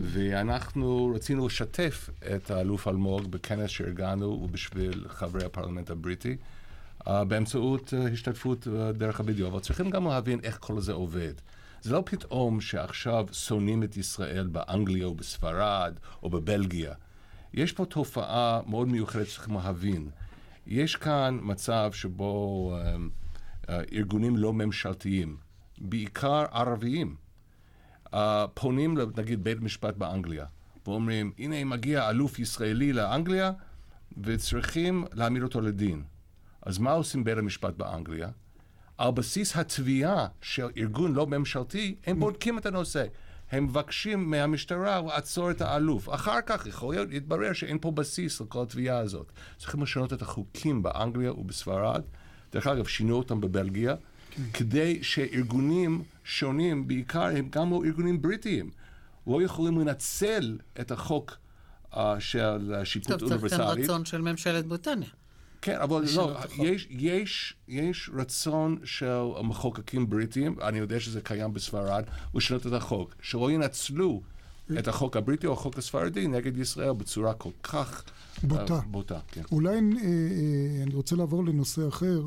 [0.00, 6.36] ואנחנו רצינו לשתף את האלוף אלמוג בכנס שארגנו ובשביל חברי הפרלמנט הבריטי.
[7.08, 11.32] uh, באמצעות uh, השתתפות uh, דרך הוידאו, אבל צריכים גם להבין איך כל זה עובד.
[11.82, 16.94] זה לא פתאום שעכשיו שונאים את ישראל באנגליה או בספרד או בבלגיה.
[17.54, 20.08] יש פה תופעה מאוד מיוחדת שצריכים להבין.
[20.66, 25.36] יש כאן מצב שבו uh, uh, ארגונים לא ממשלתיים,
[25.78, 27.16] בעיקר ערביים,
[28.12, 28.16] uh,
[28.54, 30.46] פונים נגיד בית משפט באנגליה,
[30.86, 33.52] ואומרים, הנה מגיע אלוף ישראלי לאנגליה,
[34.22, 36.02] וצריכים להעמיד אותו לדין.
[36.62, 38.28] אז מה עושים בית המשפט באנגליה?
[38.98, 43.06] על בסיס התביעה של ארגון לא ממשלתי, הם בודקים את הנושא.
[43.50, 46.08] הם מבקשים מהמשטרה לעצור את האלוף.
[46.08, 49.32] אחר כך יכול להיות, יתברר שאין פה בסיס לכל התביעה הזאת.
[49.58, 52.02] צריכים לשנות את החוקים באנגליה ובספרד.
[52.52, 53.94] דרך אגב, שינו אותם בבלגיה.
[54.52, 58.70] כדי שארגונים שונים, בעיקר הם גם לא ארגונים בריטיים,
[59.26, 61.36] לא יכולים לנצל את החוק
[61.92, 63.38] uh, של שיפוט אוניברסלי.
[63.38, 65.08] טוב, צריך כאן רצון של ממשלת בריטניה.
[65.62, 72.04] כן, אבל לא, יש, יש, יש רצון של מחוקקים בריטיים, אני יודע שזה קיים בספרד,
[72.34, 74.22] לשנות את החוק, שלא ינצלו
[74.78, 78.02] את החוק הבריטי או החוק הספרדי נגד ישראל בצורה כל כך
[78.42, 78.78] בוטה.
[78.78, 79.42] Uh, בוטה כן.
[79.52, 82.20] אולי אה, אה, אני רוצה לעבור לנושא אחר.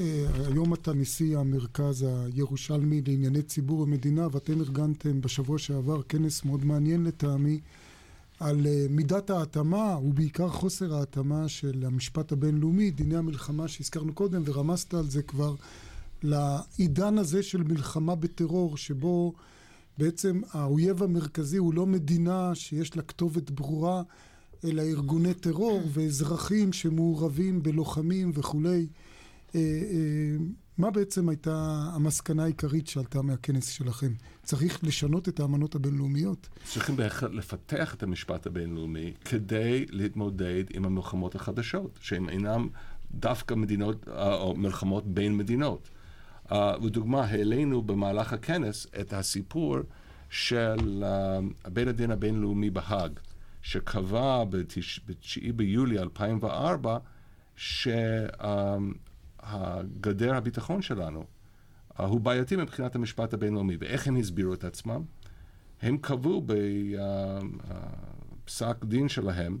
[0.00, 6.64] אה, היום אתה נשיא המרכז הירושלמי לענייני ציבור ומדינה, ואתם ארגנתם בשבוע שעבר כנס מאוד
[6.64, 7.60] מעניין לטעמי
[8.40, 14.94] על אה, מידת ההתאמה, ובעיקר חוסר ההתאמה של המשפט הבינלאומי, דיני המלחמה שהזכרנו קודם, ורמזת
[14.94, 15.54] על זה כבר
[16.22, 19.32] לעידן הזה של מלחמה בטרור, שבו
[19.98, 24.02] בעצם האויב המרכזי הוא לא מדינה שיש לה כתובת ברורה,
[24.64, 28.86] אלא ארגוני טרור ואזרחים שמעורבים בלוחמים וכולי.
[29.54, 30.36] אה, אה,
[30.78, 34.12] מה בעצם הייתה המסקנה העיקרית שעלתה מהכנס שלכם?
[34.42, 36.48] צריך לשנות את האמנות הבינלאומיות?
[36.64, 42.66] צריכים בהחלט לפתח את המשפט הבינלאומי כדי להתמודד עם המלחמות החדשות, שהן אינן
[43.10, 45.90] דווקא מדינות, אה, או מלחמות בין מדינות.
[46.82, 49.76] לדוגמה, העלינו במהלך הכנס את הסיפור
[50.30, 51.04] של
[51.72, 53.20] בית הדין הבינלאומי בהאג,
[53.62, 56.98] שקבע ב-9 ביולי 2004
[59.50, 61.24] שהגדר הביטחון שלנו
[61.96, 63.76] הוא בעייתי מבחינת המשפט הבינלאומי.
[63.80, 65.02] ואיך הם הסבירו את עצמם?
[65.82, 66.46] הם קבעו
[68.46, 69.58] בפסק דין שלהם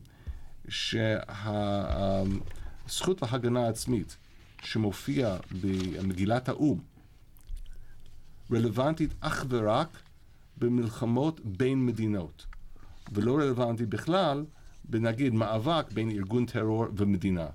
[0.68, 1.62] שהזכות
[3.22, 4.16] להגנה עצמית
[4.62, 6.78] שמופיע במגילת האו"ם
[8.52, 9.98] רלוונטית אך ורק
[10.56, 12.46] במלחמות בין מדינות,
[13.12, 14.44] ולא רלוונטית בכלל
[14.84, 17.46] בנגיד מאבק בין ארגון טרור ומדינה.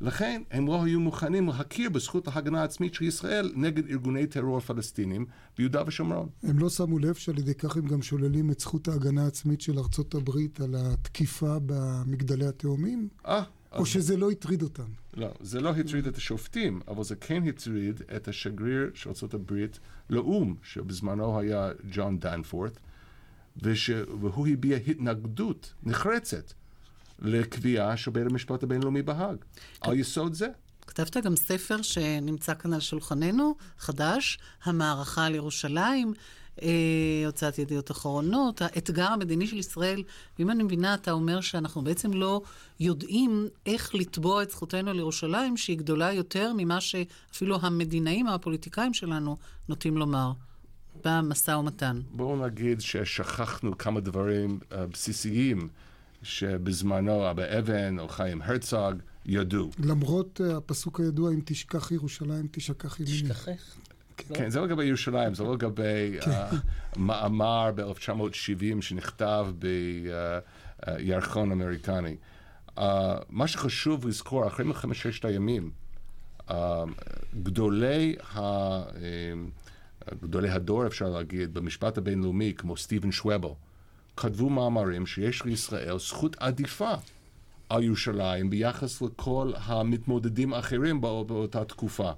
[0.00, 5.26] לכן הם לא היו מוכנים להכיר בזכות ההגנה העצמית של ישראל נגד ארגוני טרור פלסטינים
[5.58, 6.28] ביהודה ושומרון.
[6.42, 9.78] הם לא שמו לב שעל ידי כך הם גם שוללים את זכות ההגנה העצמית של
[9.78, 13.08] ארצות הברית על התקיפה במגדלי התאומים?
[13.26, 14.88] אה, או שזה לא הטריד אותם?
[15.14, 19.66] לא, זה לא הטריד את השופטים, אבל זה כן הטריד את השגריר של ארה"ב
[20.10, 22.78] לאו"ם, שבזמנו היה ג'ון דנפורט,
[23.62, 23.90] וש...
[24.20, 26.52] והוא הביע התנגדות נחרצת
[27.18, 29.36] לקביעה של בית המשפט הבינלאומי בהאג.
[29.80, 30.48] על יסוד זה.
[30.86, 36.12] כתבת גם ספר שנמצא כאן על שולחננו, חדש, המערכה על ירושלים.
[36.62, 36.68] אה,
[37.26, 40.02] הוצאת ידיעות אחרונות, האתגר המדיני של ישראל.
[40.38, 42.42] ואם אני מבינה, אתה אומר שאנחנו בעצם לא
[42.80, 49.36] יודעים איך לתבוע את זכותנו לירושלים, שהיא גדולה יותר ממה שאפילו המדינאים, הפוליטיקאים שלנו,
[49.68, 50.32] נוטים לומר.
[51.04, 52.00] במשא ומתן.
[52.10, 55.68] בואו נגיד ששכחנו כמה דברים uh, בסיסיים
[56.26, 58.94] שבזמנו אבא אבן או חיים הרצוג
[59.26, 59.70] ידעו.
[59.78, 63.22] למרות uh, הפסוק הידוע, אם תשכח ירושלים, תשכח ימיני.
[63.22, 63.76] תשכחך.
[64.16, 66.30] כן, זה לא לגבי ירושלים, זה לא לגבי כן.
[66.30, 66.50] אה,
[66.96, 69.46] מאמר ב-1970 שנכתב
[70.86, 72.16] בירחון אמריקני.
[72.78, 75.70] אה, מה שחשוב לזכור, אחרי מלחמת ששת הימים,
[76.50, 76.84] אה,
[77.42, 78.40] גדולי, ה,
[80.22, 83.48] גדולי הדור, אפשר להגיד, במשפט הבינלאומי, כמו סטיבן שוואבל,
[84.16, 86.94] כתבו מאמרים שיש לישראל זכות עדיפה
[87.68, 92.10] על ירושלים ביחס לכל המתמודדים האחרים באותה תקופה.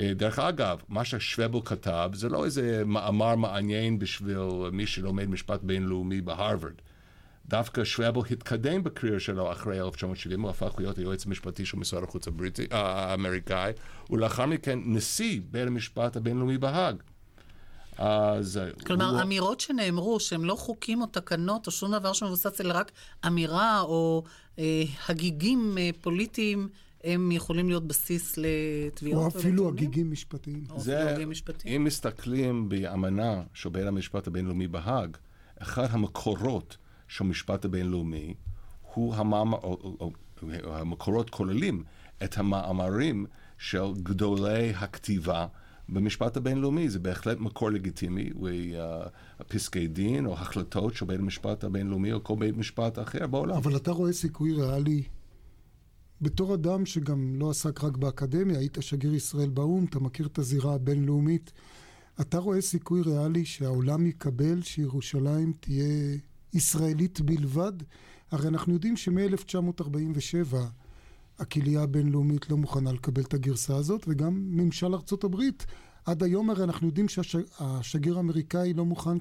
[0.00, 4.38] אה, דרך אגב, מה ששוואבל כתב זה לא איזה מאמר מעניין בשביל
[4.72, 6.74] מי שלומד משפט בינלאומי בהרווארד.
[7.46, 12.28] דווקא שוואבל התקדם בקריירה שלו אחרי 1970, הוא הפך להיות היועץ המשפטי של משרד החוץ
[12.28, 13.72] הבריטי, אה, האמריקאי,
[14.10, 16.96] ולאחר מכן נשיא בית המשפט הבינלאומי בהאג.
[17.98, 18.60] אז...
[18.86, 19.22] כלומר, הוא...
[19.22, 22.92] אמירות שנאמרו, שהן לא חוקים או תקנות או שום דבר שמבוסס, אלא רק
[23.26, 24.24] אמירה או
[24.58, 26.68] אה, הגיגים אה, פוליטיים
[27.04, 29.34] הם יכולים להיות בסיס לתביעות.
[29.34, 30.64] או אפילו הגיגים משפטיים.
[30.70, 31.76] או זה, אפילו הגיגים משפטיים.
[31.76, 35.16] אם מסתכלים באמנה של בית המשפט הבינלאומי בהאג,
[35.58, 36.76] אחד המקורות
[37.08, 38.34] של המשפט הבינלאומי
[38.94, 40.10] הוא המאמר, או, או,
[40.64, 41.84] או, המקורות כוללים
[42.24, 43.26] את המאמרים
[43.58, 45.46] של גדולי הכתיבה
[45.90, 46.88] במשפט הבינלאומי.
[46.88, 48.30] זה בהחלט מקור לגיטימי,
[49.40, 53.56] ופסקי דין או החלטות של בית המשפט הבינלאומי או כל בית משפט אחר בעולם.
[53.56, 55.02] אבל אתה רואה סיכוי ריאלי
[56.20, 60.74] בתור אדם שגם לא עסק רק באקדמיה, היית שגריר ישראל באו"ם, אתה מכיר את הזירה
[60.74, 61.52] הבינלאומית,
[62.20, 66.18] אתה רואה סיכוי ריאלי שהעולם יקבל שירושלים תהיה
[66.54, 67.72] ישראלית בלבד?
[68.30, 70.56] הרי אנחנו יודעים שמ-1947
[71.40, 75.66] הקהילייה הבינלאומית לא מוכנה לקבל את הגרסה הזאת, וגם ממשל ארצות הברית
[76.04, 79.16] עד היום הרי אנחנו יודעים שהשגריר האמריקאי לא מוכן,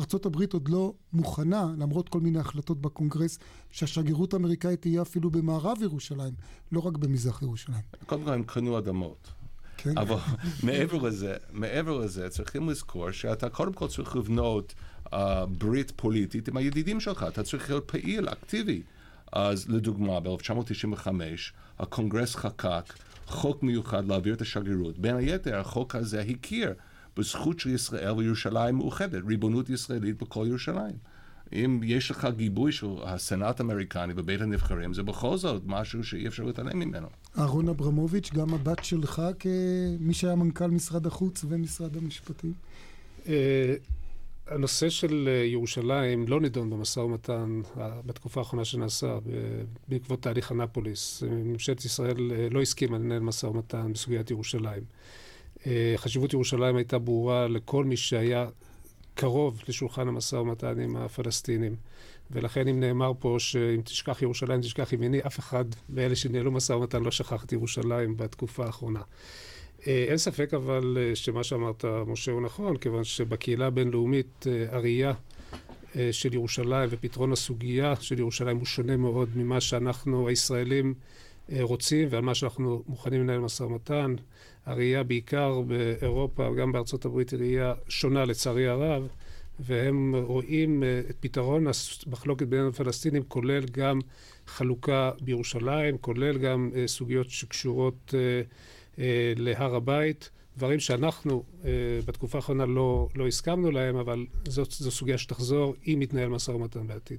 [0.00, 3.38] ארצות הברית עוד לא מוכנה, למרות כל מיני החלטות בקונגרס,
[3.70, 6.34] שהשגרירות האמריקאית תהיה אפילו במערב ירושלים,
[6.72, 7.82] לא רק במזרח ירושלים.
[8.06, 9.28] קודם כל הם קנו אדמות.
[9.76, 9.98] כן.
[9.98, 10.16] אבל
[10.66, 14.74] מעבר לזה, מעבר לזה, צריכים לזכור שאתה קודם כל צריך לבנות
[15.06, 15.14] uh,
[15.58, 18.82] ברית פוליטית עם הידידים שלך, אתה צריך להיות פעיל, אקטיבי.
[19.32, 21.08] אז לדוגמה, ב-1995
[21.78, 22.92] הקונגרס חקק
[23.26, 24.98] חוק מיוחד להעביר את השגרירות.
[24.98, 26.74] בין היתר, החוק הזה הכיר
[27.16, 30.94] בזכות של ישראל וירושלים מאוחדת, ריבונות ישראלית בכל ירושלים.
[31.52, 36.42] אם יש לך גיבוי של הסנאט האמריקני בבית הנבחרים, זה בכל זאת משהו שאי אפשר
[36.42, 37.08] להתעלם ממנו.
[37.38, 42.52] אהרון אברמוביץ', גם הבת שלך כמי שהיה מנכ"ל משרד החוץ ומשרד המשפטים?
[44.52, 49.18] אה, הנושא של אה, ירושלים לא נידון במשא ומתן אה, בתקופה האחרונה שנעשה
[49.88, 51.22] בעקבות תהליך אנפוליס.
[51.22, 54.82] ממשלת ישראל אה, לא הסכימה לנהל משא ומתן בסוגיית ירושלים.
[55.96, 58.46] חשיבות ירושלים הייתה ברורה לכל מי שהיה
[59.14, 61.76] קרוב לשולחן המשא ומתן עם הפלסטינים.
[62.30, 67.02] ולכן אם נאמר פה שאם תשכח ירושלים תשכח ימיני, אף אחד מאלה שניהלו משא ומתן
[67.02, 69.00] לא שכח את ירושלים בתקופה האחרונה.
[69.86, 75.12] אה, אין ספק אבל אה, שמה שאמרת, משה, הוא נכון, כיוון שבקהילה הבינלאומית אה, הראייה
[76.10, 80.94] של ירושלים ופתרון הסוגיה של ירושלים הוא שונה מאוד ממה שאנחנו הישראלים
[81.60, 84.14] רוצים ועל מה שאנחנו מוכנים לנהל משא ומתן.
[84.66, 89.08] הראייה בעיקר באירופה וגם בארצות הברית היא ראייה שונה לצערי הרב.
[89.60, 91.66] והם רואים את פתרון
[92.06, 93.98] המחלוקת בין הפלסטינים, כולל גם
[94.46, 98.14] חלוקה בירושלים, כולל גם סוגיות שקשורות
[98.98, 101.42] אה, להר הבית, דברים שאנחנו
[102.06, 106.86] בתקופה האחרונה לא, לא הסכמנו להם, אבל זאת, זו סוגיה שתחזור אם יתנהל משא ומתן
[106.86, 107.18] בעתיד.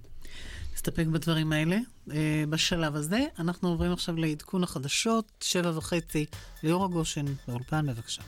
[0.73, 1.77] נסתפק בדברים האלה
[2.49, 3.25] בשלב הזה.
[3.39, 6.25] אנחנו עוברים עכשיו לעדכון החדשות, שבע וחצי,
[6.63, 8.21] ליאור הגושן באולפן, בבקשה.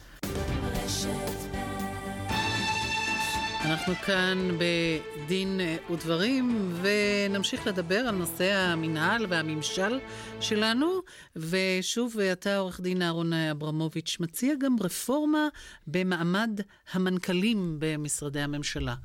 [3.66, 10.00] אנחנו כאן בדין ודברים, ונמשיך לדבר על נושא המינהל והממשל
[10.40, 11.02] שלנו.
[11.36, 15.48] ושוב, אתה, עורך דין אהרון אברמוביץ', מציע גם רפורמה
[15.88, 16.60] במעמד
[16.94, 18.96] המנכ"לים במשרדי הממשלה.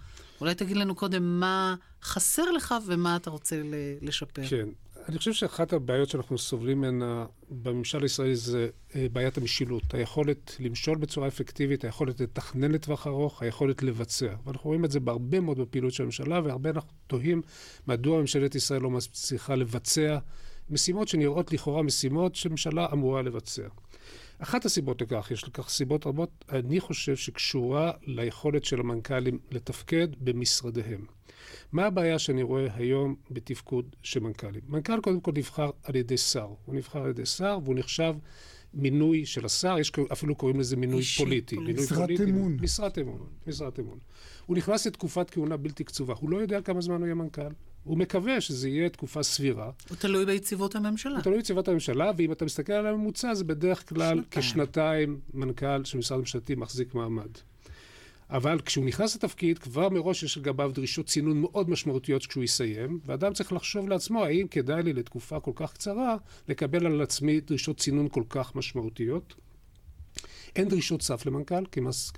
[0.41, 3.57] אולי תגיד לנו קודם מה חסר לך ומה אתה רוצה
[4.03, 4.43] לשפר.
[4.49, 4.69] כן.
[5.11, 9.95] אני חושב שאחת הבעיות שאנחנו סובלים ממנה בממשל הישראלי זה אה, בעיית המשילות.
[9.95, 14.35] היכולת למשול בצורה אפקטיבית, היכולת לתכנן לטווח ארוך, היכולת לבצע.
[14.47, 17.43] ואנחנו רואים את זה בהרבה מאוד בפעילות של הממשלה, והרבה אנחנו תוהים
[17.87, 20.19] מדוע ממשלת ישראל לא מצליחה לבצע
[20.71, 23.69] משימות שנראות לכאורה משימות שממשלה אמורה לבצע.
[24.39, 31.05] אחת הסיבות לכך, יש לכך סיבות רבות, אני חושב שקשורה ליכולת של המנכ"לים לתפקד במשרדיהם.
[31.73, 34.63] מה הבעיה שאני רואה היום בתפקוד של מנכ"לים?
[34.69, 36.49] מנכ"ל קודם כל נבחר על ידי שר.
[36.65, 38.15] הוא נבחר על ידי שר והוא נחשב
[38.75, 41.57] מינוי של השר, יש אפילו קוראים לזה מינוי אישי, פוליטי.
[41.57, 42.57] מינוי משרת פוליטי, אמון.
[42.61, 43.99] משרת אמון, משרת אמון.
[44.47, 47.43] הוא נכנס לתקופת כהונה בלתי קצובה, הוא לא יודע כמה זמן הוא יהיה מנכ"ל.
[47.85, 49.71] הוא מקווה שזה יהיה תקופה סבירה.
[49.89, 51.15] הוא תלוי ביציבות הממשלה.
[51.15, 54.25] הוא תלוי ביציבות הממשלה, ואם אתה מסתכל על הממוצע, זה בדרך כלל שנתיים.
[54.31, 57.31] כשנתיים מנכ"ל של משרד ממשלתי מחזיק מעמד.
[58.31, 63.33] אבל כשהוא נכנס לתפקיד, כבר מראש יש לגביו דרישות צינון מאוד משמעותיות כשהוא יסיים, ואדם
[63.33, 66.17] צריך לחשוב לעצמו האם כדאי לי לתקופה כל כך קצרה
[66.49, 69.35] לקבל על עצמי דרישות צינון כל כך משמעותיות.
[70.57, 72.13] אין דרישות סף למנכ"ל, כי מס,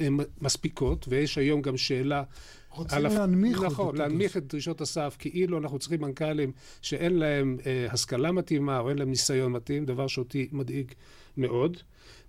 [0.00, 2.22] הן מספיקות, ויש היום גם שאלה...
[2.70, 8.32] רוצים להנמיך נכון, להנמיך את דרישות הסף, כאילו אנחנו צריכים מנכ"לים שאין להם אה, השכלה
[8.32, 10.92] מתאימה או אין להם ניסיון מתאים, דבר שאותי מדאיג
[11.36, 11.76] מאוד.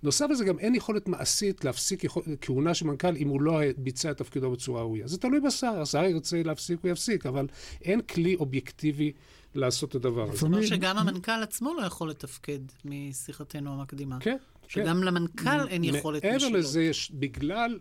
[0.04, 2.24] נוסף לזה גם אין יכולת מעשית להפסיק יכול...
[2.42, 5.08] כהונה של מנכ"ל אם הוא לא ביצע את תפקידו בצורה ראויה.
[5.08, 7.48] זה תלוי בשר, השר ירצה להפסיק, הוא יפסיק, אבל
[7.82, 9.12] אין כלי אובייקטיבי
[9.56, 10.34] לעשות את הדבר הזה.
[10.34, 14.18] זאת אומרת שגם המנכ"ל עצמו לא יכול לתפקד משיחתנו המקדימה.
[14.20, 14.38] כן.
[14.68, 15.04] שגם כן.
[15.04, 16.42] למנכ"ל אין יכולת משילות.
[16.42, 17.80] מעבר לזה, יש, בגלל,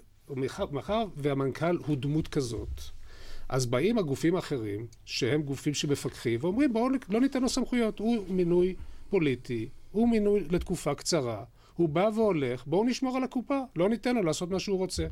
[0.71, 2.81] מאחר והמנכ"ל הוא דמות כזאת,
[3.49, 8.75] אז באים הגופים האחרים, שהם גופים שמפקחים, ואומרים בואו לא ניתן לו סמכויות, הוא מינוי
[9.11, 11.45] פוליטי, הוא מינוי לתקופה קצרה.
[11.79, 15.07] הוא בא והולך, בואו נשמור על הקופה, לא ניתן לו לעשות מה שהוא רוצה.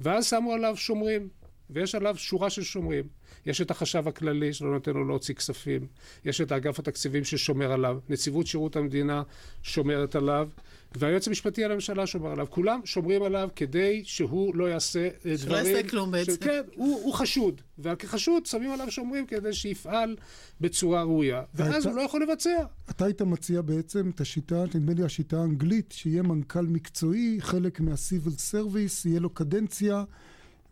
[0.00, 1.28] ואז שמו עליו שומרים,
[1.70, 3.04] ויש עליו שורה של שומרים.
[3.46, 5.86] יש את החשב הכללי שלא נותן לו להוציא כספים,
[6.24, 9.22] יש את אגף התקציבים ששומר עליו, נציבות שירות המדינה
[9.62, 10.48] שומרת עליו,
[10.96, 12.46] והיועץ המשפטי לממשלה שומר עליו.
[12.50, 15.38] כולם שומרים עליו כדי שהוא לא יעשה אה, דברים...
[15.38, 16.36] שלא יעשה כלום בעצם.
[16.40, 17.60] כן, הוא, הוא חשוד.
[17.78, 20.16] וכחשוד שמים עליו שומרים כדי שיפעל
[20.60, 21.42] בצורה ראויה.
[21.54, 22.64] ואז אתה, הוא לא יכול לבצע.
[22.90, 28.52] אתה היית מציע בעצם את השיטה, נדמה לי השיטה האנגלית, שיהיה מנכ"ל מקצועי, חלק מה-civil
[28.52, 30.04] service, יהיה לו קדנציה.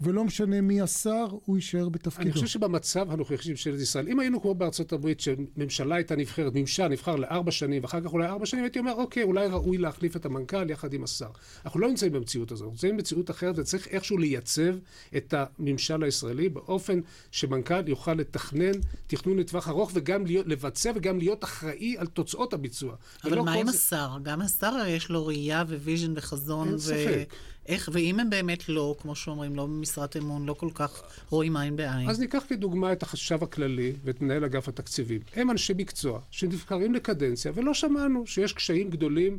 [0.00, 2.22] ולא משנה מי השר, הוא יישאר בתפקידו.
[2.22, 6.52] אני חושב שבמצב הנוכחי של ממשלת ישראל, אם היינו כמו בארצות הברית, שממשלה הייתה נבחרת,
[6.54, 10.16] ממשל נבחר לארבע שנים, ואחר כך אולי ארבע שנים, הייתי אומר, אוקיי, אולי ראוי להחליף
[10.16, 11.28] את המנכ"ל יחד עם השר.
[11.64, 14.74] אנחנו לא נמצאים במציאות הזאת, אנחנו נמצאים במציאות אחרת, וצריך איכשהו לייצב
[15.16, 18.72] את הממשל הישראלי באופן שמנכ"ל יוכל לתכנן
[19.06, 22.94] תכנון לטווח ארוך, וגם להיות, לבצע וגם להיות אחראי על תוצאות הביצוע.
[23.24, 23.78] אבל מה עם זה...
[23.78, 24.08] השר?
[24.22, 26.68] גם השר יש לו ראייה vision וחזון.
[26.68, 26.78] אין ו...
[26.78, 27.34] ספק.
[27.68, 31.76] איך, ואם הם באמת לא, כמו שאומרים, לא במשרת אמון, לא כל כך רואים עין
[31.76, 32.08] בעין.
[32.08, 35.20] אז ניקח כדוגמה את החשב הכללי ואת מנהל אגף התקציבים.
[35.34, 39.38] הם אנשי מקצוע שנבחרים לקדנציה, ולא שמענו שיש קשיים גדולים.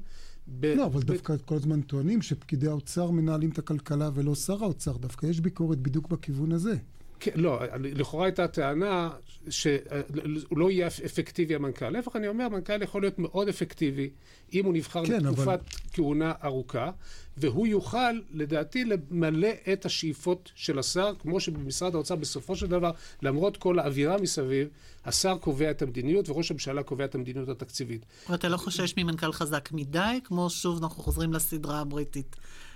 [0.59, 0.65] ב...
[0.65, 1.03] לא, אבל ב...
[1.03, 4.97] דווקא כל הזמן טוענים שפקידי האוצר מנהלים את הכלכלה ולא שר האוצר.
[4.97, 6.75] דווקא יש ביקורת בדיוק בכיוון הזה.
[7.19, 9.09] כן, לא, לכאורה הייתה טענה
[9.49, 11.89] שהוא לא יהיה אפקטיבי המנכ"ל.
[11.89, 14.09] להפך, אני אומר, המנכ"ל יכול להיות מאוד אפקטיבי
[14.53, 15.57] אם הוא נבחר כן, לתקופת אבל...
[15.93, 16.91] כהונה ארוכה,
[17.37, 23.57] והוא יוכל, לדעתי, למלא את השאיפות של השר, כמו שבמשרד האוצר בסופו של דבר, למרות
[23.57, 24.67] כל האווירה מסביב,
[25.05, 28.05] השר קובע את המדיניות וראש הממשלה קובע את המדיניות התקציבית.
[28.29, 32.66] ואתה לא חושש ממנכ"ל חזק מדי, כמו שוב אנחנו חוזרים לסדרה הבריטית אה,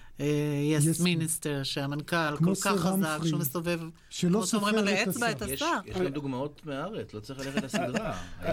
[1.04, 3.80] מיניסטר, שהמנכ"ל כל כך חזק, שהוא מסתובב,
[4.22, 5.78] כמו שאומרים על האצבע את השר.
[5.86, 8.18] יש לנו דוגמאות מהארץ, לא צריך ללכת לסדרה.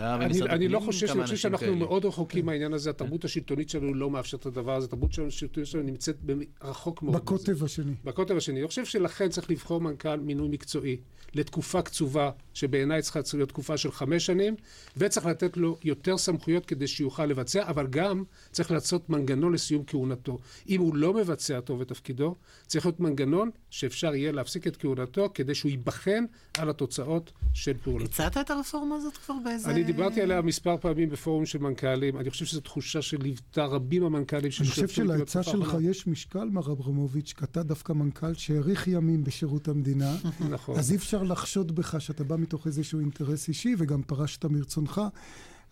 [0.50, 4.40] אני לא חושב, אני חושב שאנחנו מאוד רחוקים מהעניין הזה, התרבות השלטונית שלנו לא מאפשרת
[4.40, 6.16] את הדבר הזה, התרבות השלטונית שלנו נמצאת
[6.62, 7.16] רחוק מאוד.
[7.16, 7.94] בקוטב השני.
[8.04, 8.60] בקוטב השני.
[8.60, 10.96] אני חושב שלכן צריך לבחור מנכ"ל מינוי מקצועי
[11.34, 14.56] לתקופה קצובה, שבעיניי צריכה להיות תקופה של חמש שנים,
[14.96, 20.38] וצריך לתת לו יותר סמכויות כדי שיוכל לבצע, אבל גם צריך לעשות מנגנון לסיום כהונתו.
[20.68, 22.34] אם הוא לא מבצע מבצע טוב את תפקידו,
[22.66, 26.24] צריך להיות מנגנון שאפשר יהיה להפסיק את כהונתו כדי שהוא ייבחן
[26.58, 28.04] על התוצאות של פעולתו.
[28.04, 29.70] הצעת את הרפורמה הזאת כבר באיזה...
[29.70, 32.16] אני דיברתי עליה מספר פעמים בפורום של מנכ"לים.
[32.16, 37.32] אני חושב שזו תחושה שליוותה רבים המנכ"לים אני חושב שלעצה שלך יש משקל, מר אברמוביץ',
[37.36, 40.16] כי אתה דווקא מנכ"ל שהאריך ימים בשירות המדינה.
[40.50, 40.78] נכון.
[40.78, 45.00] אז אי אפשר לחשוד בך שאתה בא מתוך איזשהו אינטרס אישי, וגם פרשת מרצונך.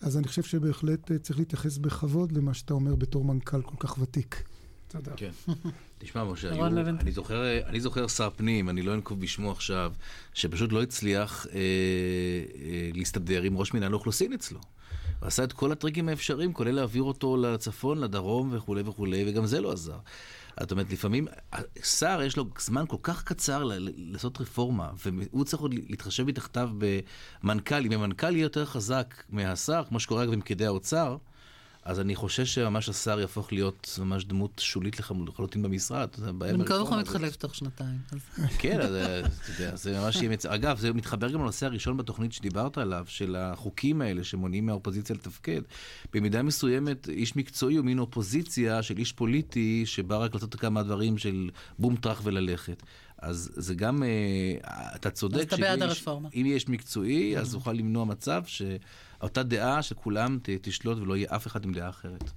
[0.01, 3.99] אז אני חושב שבהחלט אה, צריך להתייחס בכבוד למה שאתה אומר בתור מנכ"ל כל כך
[3.99, 4.43] ותיק.
[4.89, 5.13] תודה.
[5.17, 5.31] כן.
[5.99, 9.93] תשמע, משה, היו, אני, זוכר, אני זוכר שר פנים, אני לא אנקוב בשמו עכשיו,
[10.35, 14.61] שפשוט לא הצליח אה, אה, להסתדר עם ראש מינהל האוכלוסין אצלו.
[15.21, 19.61] הוא עשה את כל הטריקים האפשריים, כולל להעביר אותו לצפון, לדרום וכולי וכולי, וגם זה
[19.61, 19.99] לא עזר.
[20.61, 21.27] זאת אומרת, לפעמים
[21.83, 23.65] שר יש לו זמן כל כך קצר
[23.97, 27.85] לעשות רפורמה, והוא צריך עוד להתחשב מתחתיו במנכ"ל.
[27.85, 31.17] אם המנכ"ל יהיה יותר חזק מהשר, כמו שקורה אגב עם פקידי האוצר,
[31.87, 36.09] אז אני חושש שממש השר יהפוך להיות ממש דמות שולית לחלוטין במשרד.
[36.39, 37.99] בין כה וכה מתחלף תוך שנתיים.
[38.59, 38.79] כן,
[39.75, 40.47] זה ממש יהיה מצ...
[40.47, 45.61] אגב, זה מתחבר גם לנושא הראשון בתוכנית שדיברת עליו, של החוקים האלה שמונעים מהאופוזיציה לתפקד.
[46.13, 51.19] במידה מסוימת, איש מקצועי הוא מין אופוזיציה של איש פוליטי שבא רק לעשות כמה דברים
[51.19, 52.83] של בום טראח וללכת.
[53.19, 56.29] אז זה גם, אה, אתה צודק, אז אתה בעד הרפורמה.
[56.35, 58.43] אם יש מקצועי, אז נוכל למנוע מצב
[59.27, 62.31] שאותה דעה שכולם תשלוט ולא יהיה אף אחד עם דעה אחרת.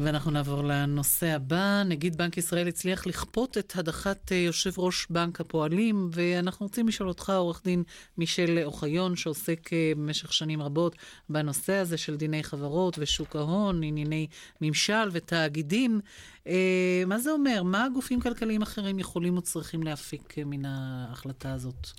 [0.00, 1.82] ואנחנו נעבור לנושא הבא.
[1.82, 7.08] נגיד בנק ישראל הצליח לכפות את הדחת אה, יושב ראש בנק הפועלים, ואנחנו רוצים לשאול
[7.08, 7.82] אותך, עורך דין
[8.18, 10.96] מישל אוחיון, שעוסק אה, במשך שנים רבות
[11.28, 14.26] בנושא הזה של דיני חברות ושוק ההון, ענייני
[14.60, 16.00] ממשל ותאגידים.
[16.46, 17.62] אה, מה זה אומר?
[17.62, 21.90] מה גופים כלכליים אחרים יכולים או צריכים להפיק מן ההחלטה הזאת?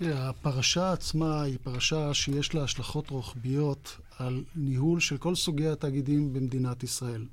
[0.00, 6.82] הפרשה עצמה היא פרשה שיש לה השלכות רוחביות על ניהול של כל סוגי התאגידים במדינת
[6.82, 7.24] ישראל.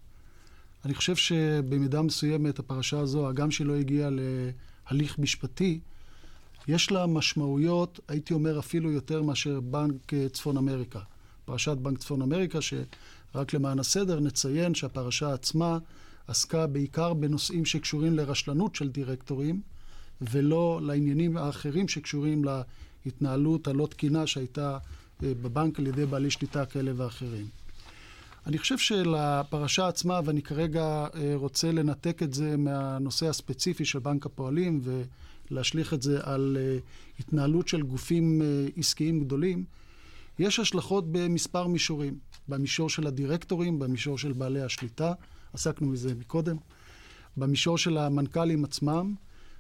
[0.86, 5.80] אני חושב שבמידה מסוימת הפרשה הזו, הגם שהיא לא הגיעה להליך משפטי,
[6.68, 11.00] יש לה משמעויות, הייתי אומר אפילו יותר מאשר בנק צפון אמריקה.
[11.46, 15.78] פרשת בנק צפון אמריקה, שרק למען הסדר נציין שהפרשה עצמה
[16.28, 19.62] עסקה בעיקר בנושאים שקשורים לרשלנות של דירקטורים,
[20.22, 22.46] ולא לעניינים האחרים שקשורים
[23.06, 24.78] להתנהלות הלא תקינה שהייתה
[25.24, 27.48] אה, בבנק על ידי בעלי שליטה כאלה ואחרים.
[28.46, 30.84] אני חושב שלפרשה עצמה, ואני כרגע
[31.16, 34.82] אה, רוצה לנתק את זה מהנושא הספציפי של בנק הפועלים
[35.52, 36.78] ולהשליך את זה על אה,
[37.20, 38.42] התנהלות של גופים
[38.78, 39.64] עסקיים גדולים,
[40.40, 42.20] יש השלכות במספר מישורים.
[42.48, 45.14] במישור של הדירקטורים, במישור של בעלי השליטה,
[45.54, 46.58] עסקנו בזה מקודם,
[47.38, 49.16] במישור של המנכ"לים עצמם,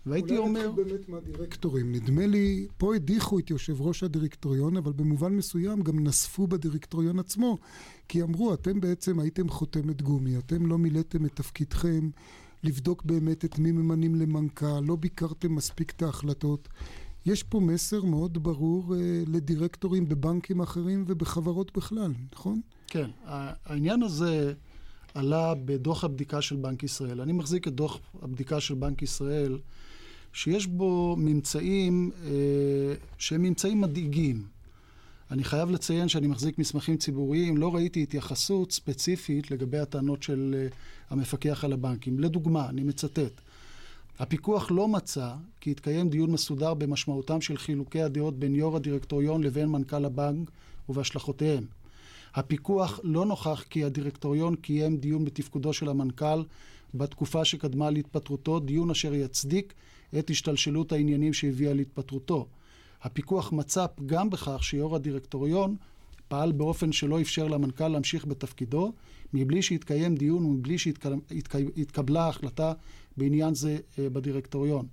[0.06, 0.60] והייתי אומר...
[0.60, 1.92] אולי נתחיל באמת מהדירקטורים.
[1.92, 7.58] נדמה לי, פה הדיחו את יושב ראש הדירקטוריון, אבל במובן מסוים גם נספו בדירקטוריון עצמו,
[8.08, 12.10] כי אמרו, אתם בעצם הייתם חותמת גומי, אתם לא מילאתם את תפקידכם
[12.64, 16.70] לבדוק באמת את מי ממנים למנכ"ל, לא ביקרתם מספיק את ההחלטות.
[17.26, 22.62] יש פה מסר מאוד ברור אה, לדירקטורים בבנקים אחרים ובחברות בכלל, נכון?
[22.88, 23.10] כן.
[23.66, 24.54] העניין הזה
[25.14, 27.22] עלה בדוח הבדיקה של בנק ישראל.
[27.22, 29.58] אני מחזיק את דוח הבדיקה של בנק ישראל.
[30.36, 32.30] שיש בו ממצאים אה,
[33.18, 34.44] שהם ממצאים מדאיגים.
[35.32, 40.68] אני חייב לציין שאני מחזיק מסמכים ציבוריים, לא ראיתי התייחסות ספציפית לגבי הטענות של אה,
[41.10, 42.20] המפקח על הבנקים.
[42.20, 43.42] לדוגמה, אני מצטט,
[44.20, 49.70] הפיקוח לא מצא כי התקיים דיון מסודר במשמעותם של חילוקי הדעות בין יו"ר הדירקטוריון לבין
[49.70, 50.52] מנכ"ל הבנק
[50.90, 51.66] ובהשלכותיהם.
[52.36, 56.44] הפיקוח לא נוכח כי הדירקטוריון קיים דיון בתפקודו של המנכ"ל
[56.94, 59.74] בתקופה שקדמה להתפטרותו, דיון אשר יצדיק
[60.20, 62.48] את השתלשלות העניינים שהביאה להתפטרותו.
[63.02, 65.76] הפיקוח מצא פגם בכך שיו"ר הדירקטוריון
[66.28, 68.94] פעל באופן שלא אפשר למנכ"ל להמשיך בתפקידו,
[69.34, 72.74] מבלי שהתקיים דיון ומבלי שהתקבלה החלטה
[73.18, 74.86] בעניין זה אה, בדירקטוריון.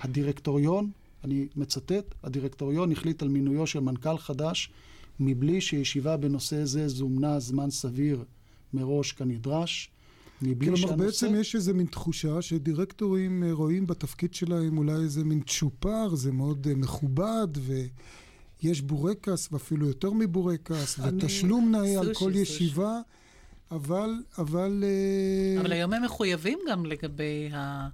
[0.00, 0.90] הדירקטוריון,
[1.24, 4.70] אני מצטט, הדירקטוריון החליט על מינויו של מנכ"ל חדש
[5.20, 8.24] מבלי שישיבה בנושא זה זומנה זמן סביר
[8.74, 9.90] מראש כנדרש.
[10.42, 10.96] מבלי כלומר.
[10.96, 16.32] בעצם יש איזה מין תחושה שדירקטורים אה, רואים בתפקיד שלהם אולי איזה מין צ'ופר, זה
[16.32, 17.48] מאוד uh, מכובד,
[18.62, 21.16] ויש בורקס, ואפילו יותר מבורקס, אני...
[21.16, 23.00] ותשלום נאה על כל ישיבה,
[23.70, 24.10] אבל...
[24.38, 24.84] אבל,
[25.56, 25.60] uh...
[25.60, 27.88] אבל היום הם מחויבים גם לגבי ה...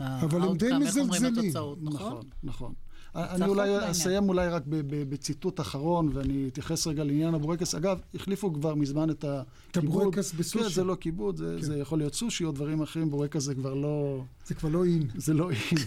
[0.00, 1.52] אבל הם די מזלזלים.
[1.80, 2.72] נכון, נכון.
[3.18, 7.74] אני אולי אסיים אולי רק בציטוט אחרון, ואני אתייחס רגע לעניין הבורקס.
[7.74, 9.44] אגב, החליפו כבר מזמן את הכיבוד.
[9.70, 10.64] את הבורקס בסושי.
[10.64, 11.62] כן, זה לא כיבוד, זה, כן.
[11.62, 14.22] זה יכול להיות סושי או דברים אחרים, בורקס זה כבר לא...
[14.46, 15.08] זה כבר לא אין.
[15.16, 15.78] זה לא אין.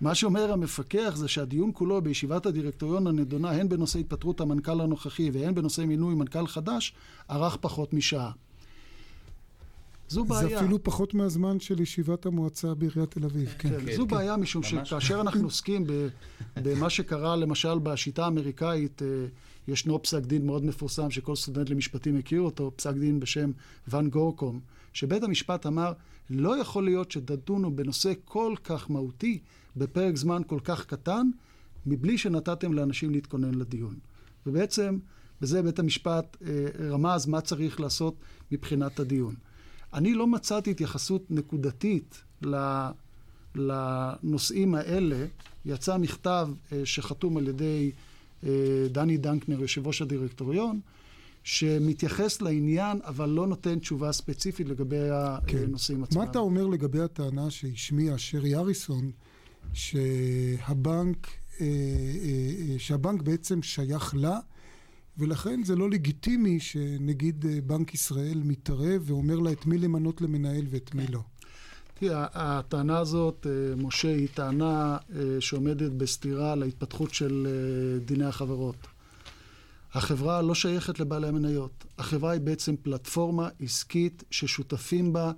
[0.00, 5.54] מה שאומר המפקח זה שהדיון כולו בישיבת הדירקטוריון הנדונה, הן בנושא התפטרות המנכ"ל הנוכחי והן
[5.54, 6.94] בנושא מינוי מנכ"ל חדש,
[7.30, 8.30] ארך פחות משעה.
[10.08, 10.48] זו בעיה.
[10.48, 13.68] זה אפילו פחות מהזמן של ישיבת המועצה בעיריית תל אביב, כן.
[13.68, 14.08] כן, כן זו כן.
[14.08, 15.86] בעיה משום שכאשר אנחנו עוסקים
[16.56, 19.08] במה שקרה למשל בשיטה האמריקאית, אה,
[19.68, 23.50] ישנו פסק דין מאוד מפורסם שכל סטודנט למשפטים מכיר אותו, פסק דין בשם
[23.88, 24.60] ואן גורקום,
[24.92, 25.92] שבית המשפט אמר,
[26.30, 29.38] לא יכול להיות שתדונו בנושא כל כך מהותי
[29.76, 31.30] בפרק זמן כל כך קטן,
[31.86, 33.94] מבלי שנתתם לאנשים להתכונן לדיון.
[34.46, 34.98] ובעצם,
[35.40, 38.14] בזה בית המשפט אה, רמז מה צריך לעשות
[38.52, 39.34] מבחינת הדיון.
[39.94, 42.22] אני לא מצאתי התייחסות נקודתית
[43.54, 45.26] לנושאים האלה.
[45.66, 47.90] יצא מכתב אה, שחתום על ידי
[48.46, 48.50] אה,
[48.90, 50.80] דני דנקנר, יושב ראש הדירקטוריון,
[51.44, 54.96] שמתייחס לעניין, אבל לא נותן תשובה ספציפית לגבי
[55.46, 55.58] כן.
[55.58, 56.22] הנושאים עצמם.
[56.22, 59.10] מה אתה אומר לגבי הטענה שהשמיע שרי אריסון,
[59.72, 61.26] שהבנק,
[61.60, 61.66] אה,
[62.78, 64.40] שהבנק בעצם שייך לה,
[65.18, 70.66] ולכן זה לא לגיטימי שנגיד אה, בנק ישראל מתערב ואומר לה את מי למנות למנהל
[70.70, 71.20] ואת מי לא.
[71.94, 77.46] תראה, הטענה הזאת, אה, משה, היא טענה אה, שעומדת בסתירה להתפתחות של
[78.04, 78.76] דיני החברות.
[79.92, 81.84] החברה לא שייכת לבעלי המניות.
[81.98, 85.32] החברה היא בעצם פלטפורמה עסקית ששותפים בה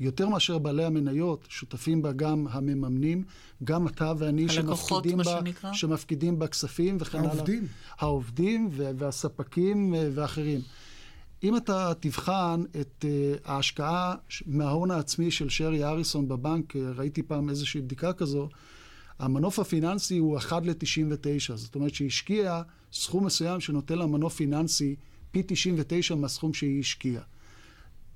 [0.00, 3.24] יותר מאשר בעלי המניות, שותפים בה גם המממנים,
[3.64, 5.40] גם אתה ואני שמפקידים בה,
[5.72, 7.30] שמפקידים בה כספים וכן הלאה.
[7.30, 7.66] העובדים.
[7.98, 10.60] העובדים והספקים אה, ואחרים.
[11.42, 14.14] אם אתה תבחן את uh, ההשקעה
[14.46, 18.48] מההון העצמי של שרי אריסון בבנק, אה, ראיתי פעם איזושהי בדיקה כזו,
[19.18, 21.56] המנוף הפיננסי הוא 1 ל-99.
[21.56, 24.96] זאת אומרת שהיא השקיעה סכום מסוים שנותן לה מנוף פיננסי
[25.30, 27.22] פי 99 מהסכום שהיא השקיעה.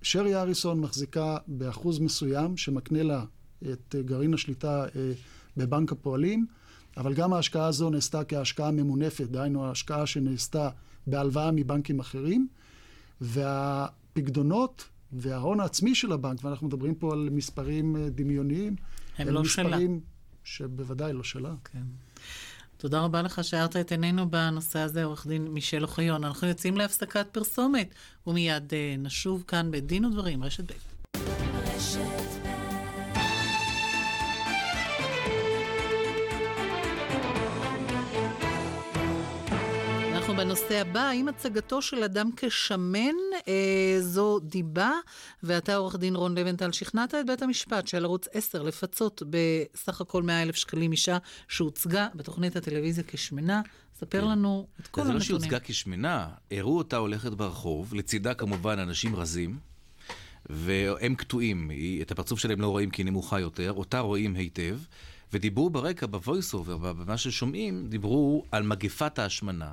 [0.04, 3.24] שרי אריסון מחזיקה באחוז מסוים שמקנה לה
[3.72, 5.12] את גרעין השליטה אה,
[5.56, 6.46] בבנק הפועלים,
[6.96, 10.68] אבל גם ההשקעה הזו נעשתה כהשקעה ממונפת, דהיינו ההשקעה שנעשתה
[11.06, 12.48] בהלוואה מבנקים אחרים,
[13.20, 18.76] והפקדונות וההון העצמי של הבנק, ואנחנו מדברים פה על מספרים אה, דמיוניים,
[19.18, 19.64] הם לא שלה.
[19.64, 20.00] מספרים
[20.44, 21.54] שבוודאי לא שלה.
[21.64, 21.82] כן.
[22.84, 26.24] תודה רבה לך שהארת את עינינו בנושא הזה, עורך דין מישל אוחיון.
[26.24, 27.94] אנחנו יוצאים להפסקת פרסומת,
[28.26, 30.93] ומיד uh, נשוב כאן בדין ודברים, רשת ב'.
[40.44, 43.14] בנושא הבא, האם הצגתו של אדם כשמן
[43.48, 44.92] אה, זו דיבה?
[45.42, 50.22] ואתה, עורך דין רון לבנטל, שכנעת את בית המשפט שעל ערוץ 10 לפצות בסך הכל
[50.22, 51.18] 100 אלף שקלים אישה
[51.48, 53.62] שהוצגה בתוכנית הטלוויזיה כשמנה.
[53.96, 54.28] ספר כן.
[54.28, 55.20] לנו את כל הנתונים.
[55.20, 59.58] זה לא שהוצגה כשמנה, הראו אותה הולכת ברחוב, לצידה כמובן אנשים רזים.
[60.50, 61.70] והם קטועים,
[62.02, 64.78] את הפרצוף שלהם לא רואים כי היא נמוכה יותר, אותה רואים היטב,
[65.32, 69.72] ודיברו ברקע, ב voice over, במה ששומעים, דיברו על מגפת ההשמנה.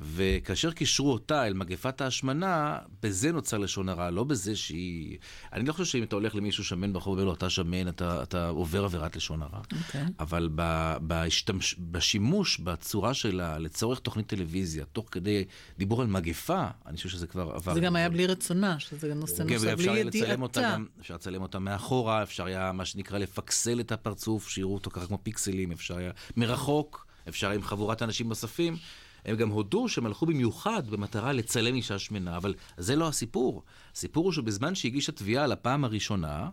[0.00, 5.18] וכאשר קישרו אותה אל מגפת ההשמנה, בזה נוצר לשון הרע, לא בזה שהיא...
[5.52, 8.48] אני לא חושב שאם אתה הולך למישהו שמן ברחוב ואומר לו, אתה שמן, אתה, אתה
[8.48, 9.60] עובר עבירת לשון הרע.
[9.60, 9.76] Okay.
[9.86, 10.04] אוקיי.
[10.18, 15.44] אבל ב, בהשתמש, בשימוש בצורה שלה לצורך תוכנית טלוויזיה, תוך כדי
[15.78, 17.74] דיבור על מגפה, אני חושב שזה כבר עבר.
[17.74, 20.76] זה גם היה בלי רצונה, שזה נושא כן, נוסף, בלי ידיעתה.
[21.00, 25.18] אפשר לצלם אותה מאחורה, אפשר היה מה שנקרא לפקסל את הפרצוף, שיראו אותו ככה כמו
[25.22, 28.76] פיקסלים, אפשר היה מרחוק, אפשר היה עם חבורת אנשים נוספים.
[29.24, 33.62] הם גם הודו שהם הלכו במיוחד במטרה לצלם אישה שמנה, אבל זה לא הסיפור.
[33.94, 36.48] הסיפור הוא שבזמן שהגישה תביעה לפעם הראשונה,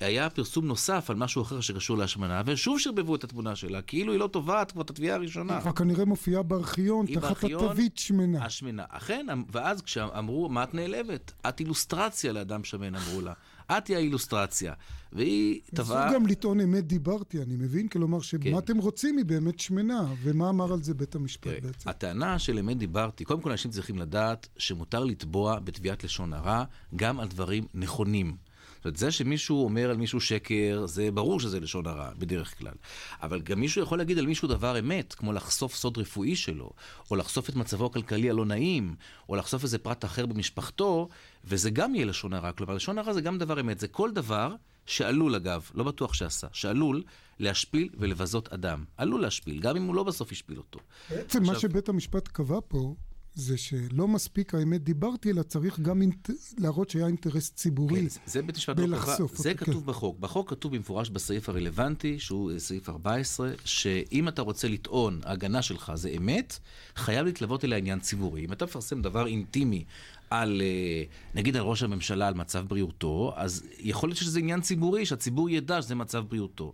[0.00, 4.20] היה פרסום נוסף על משהו אחר שקשור להשמנה, ושוב שרבבו את התמונה שלה, כאילו היא
[4.20, 5.58] לא טובעת כמו את התביעה הראשונה.
[5.64, 8.44] היא כנראה מופיעה בארכיון, תחת התווית שמנה.
[8.44, 11.32] השמנה, אכן, ואז כשאמרו, מה את נעלבת?
[11.48, 13.32] את אילוסטרציה לאדם שמן, אמרו לה.
[13.72, 14.72] את היא האילוסטרציה.
[15.12, 16.08] והיא טבעה...
[16.08, 17.88] זו גם לטעון אמת דיברתי, אני מבין?
[17.88, 18.58] כלומר, שמה כן.
[18.58, 21.60] אתם רוצים היא באמת שמנה, ומה אמר על זה בית המשפט כן.
[21.62, 21.90] בעצם?
[21.90, 26.64] הטענה של אמת דיברתי, קודם כל אנשים צריכים לדעת שמותר לתבוע בתביעת לשון הרע
[26.96, 28.36] גם על דברים נכונים.
[28.78, 32.74] זאת אומרת, זה שמישהו אומר על מישהו שקר, זה ברור שזה לשון הרע, בדרך כלל.
[33.22, 36.70] אבל גם מישהו יכול להגיד על מישהו דבר אמת, כמו לחשוף סוד רפואי שלו,
[37.10, 38.94] או לחשוף את מצבו הכלכלי הלא נעים,
[39.28, 41.08] או לחשוף איזה פרט אחר במשפחתו,
[41.44, 42.52] וזה גם יהיה לשון הרע.
[42.52, 44.54] כלומר, לשון הרע זה גם דבר אמת, זה כל דבר
[44.86, 47.02] שעלול, אגב, לא בטוח שעשה, שעלול
[47.38, 48.84] להשפיל ולבזות אדם.
[48.96, 50.78] עלול להשפיל, גם אם הוא לא בסוף השפיל אותו.
[51.10, 51.54] בעצם עכשיו...
[51.54, 52.94] מה שבית המשפט קבע פה,
[53.38, 56.30] זה שלא מספיק האמת דיברתי, אלא צריך גם אינט...
[56.58, 59.86] להראות שהיה אינטרס ציבורי כן, זה בית משפט לא קבע, זה אותו, כתוב כן.
[59.86, 60.18] בחוק.
[60.18, 66.10] בחוק כתוב במפורש בסעיף הרלוונטי, שהוא סעיף 14, שאם אתה רוצה לטעון, ההגנה שלך זה
[66.16, 66.58] אמת,
[66.96, 68.44] חייב להתלוות אליה עניין ציבורי.
[68.44, 69.84] אם אתה מפרסם דבר אינטימי
[70.30, 71.02] על, אה,
[71.34, 75.82] נגיד על ראש הממשלה, על מצב בריאותו, אז יכול להיות שזה עניין ציבורי, שהציבור ידע
[75.82, 76.72] שזה מצב בריאותו.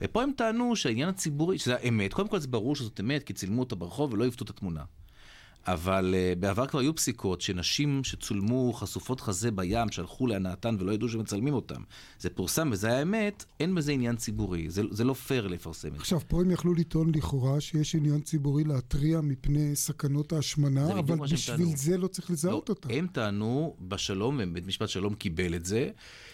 [0.00, 3.60] ופה הם טענו שהעניין הציבורי, שזה האמת, קודם כל זה ברור שזאת אמת, כי צילמו
[3.60, 4.82] אותה ברחוב ולא עיוותו את התמונה.
[5.66, 11.08] אבל uh, בעבר כבר היו פסיקות שנשים שצולמו חשופות חזה בים, שהלכו להנאתן ולא ידעו
[11.08, 11.80] שמצלמים אותן.
[12.18, 14.70] זה פורסם וזה האמת, אין בזה עניין ציבורי.
[14.70, 15.98] זה, זה לא פייר לפרסם את זה.
[15.98, 21.76] עכשיו, פה הם יכלו לטעון לכאורה שיש עניין ציבורי להתריע מפני סכנות ההשמנה, אבל בשביל.
[21.76, 22.88] זה לא צריך לזהות לא, אותם.
[22.90, 25.90] הם טענו בשלום, ובית משפט שלום קיבל את זה,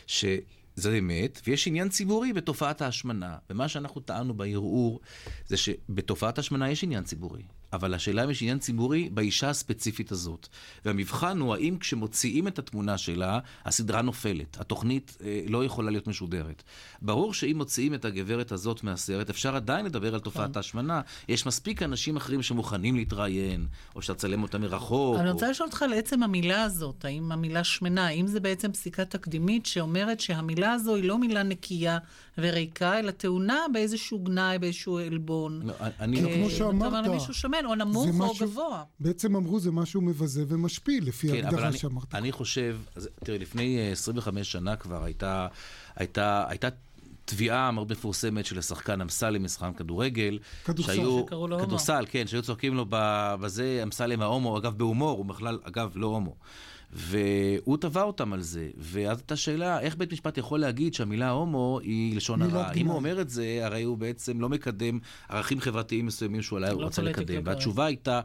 [0.06, 0.24] ש...
[0.76, 3.36] זה אמת, ויש עניין ציבורי בתופעת ההשמנה.
[3.50, 5.00] ומה שאנחנו טענו בערעור,
[5.46, 7.42] זה שבתופעת ההשמנה יש עניין ציבורי.
[7.72, 10.48] אבל השאלה אם יש עניין ציבורי באישה הספציפית הזאת.
[10.84, 14.60] והמבחן הוא האם כשמוציאים את התמונה שלה, הסדרה נופלת.
[14.60, 16.62] התוכנית אה, לא יכולה להיות משודרת.
[17.02, 20.58] ברור שאם מוציאים את הגברת הזאת מהסרט, אפשר עדיין לדבר על תופעת כן.
[20.58, 21.00] ההשמנה.
[21.28, 23.66] יש מספיק אנשים אחרים שמוכנים להתראיין,
[23.96, 25.16] או שתצלם אותה מרחוק.
[25.18, 29.04] אני רוצה לשאול אותך על עצם המילה הזאת, האם המילה שמנה, האם זה בעצם פסיקה
[29.04, 31.98] תקדימית שאומרת שהמילה הזו היא לא מילה נקייה
[32.38, 35.60] וריקה, אלא טעונה באיזשהו גנאי, באיזשהו עלבון.
[35.64, 36.22] לא, אני...
[36.22, 37.61] לא כמו שאמרת.
[37.62, 38.84] שמן, או נמוך או משהו, גבוה.
[39.00, 42.14] בעצם אמרו זה משהו מבזה ומשפיל, לפי כן, ההגדרה שאמרת.
[42.14, 42.76] אני חושב,
[43.24, 45.46] תראי, לפני 25 אה, שנה כבר הייתה,
[45.96, 46.68] הייתה, הייתה
[47.24, 50.38] תביעה מאוד מפורסמת של השחקן אמסלם משחקן כדורגל.
[50.64, 51.66] כדורסל, שקראו לו הומו.
[51.66, 56.34] כדורסל, כן, שהיו צוחקים לו בזה, אמסלם ההומו, אגב בהומור, הוא בכלל, אגב, לא הומו.
[56.92, 58.70] והוא תבע אותם על זה.
[58.78, 62.72] ואז הייתה שאלה, איך בית משפט יכול להגיד שהמילה הומו היא לשון הרע?
[62.72, 66.70] אם הוא אומר את זה, הרי הוא בעצם לא מקדם ערכים חברתיים מסוימים שהוא אולי
[66.70, 67.42] לא רוצה לקדם.
[67.44, 68.20] והתשובה הייתה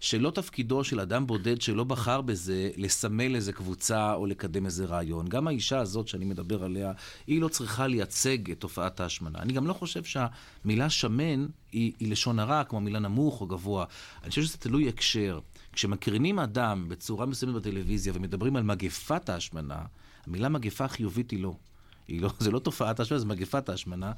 [0.00, 5.28] שלא תפקידו של אדם בודד שלא בחר בזה, לסמל איזה קבוצה או לקדם איזה רעיון.
[5.28, 6.92] גם האישה הזאת שאני מדבר עליה,
[7.26, 9.38] היא לא צריכה לייצג את תופעת ההשמנה.
[9.38, 13.84] אני גם לא חושב שהמילה שמן היא, היא לשון הרע, כמו מילה נמוך או גבוה.
[14.22, 15.40] אני חושב שזה תלוי הקשר.
[15.72, 19.82] כשמקרינים אדם בצורה מסוימת בטלוויזיה ומדברים על מגפת ההשמנה,
[20.26, 21.54] המילה מגפה חיובית היא לא.
[22.08, 24.12] היא לא, זה לא תופעת ההשמנה, זה מגפת ההשמנה.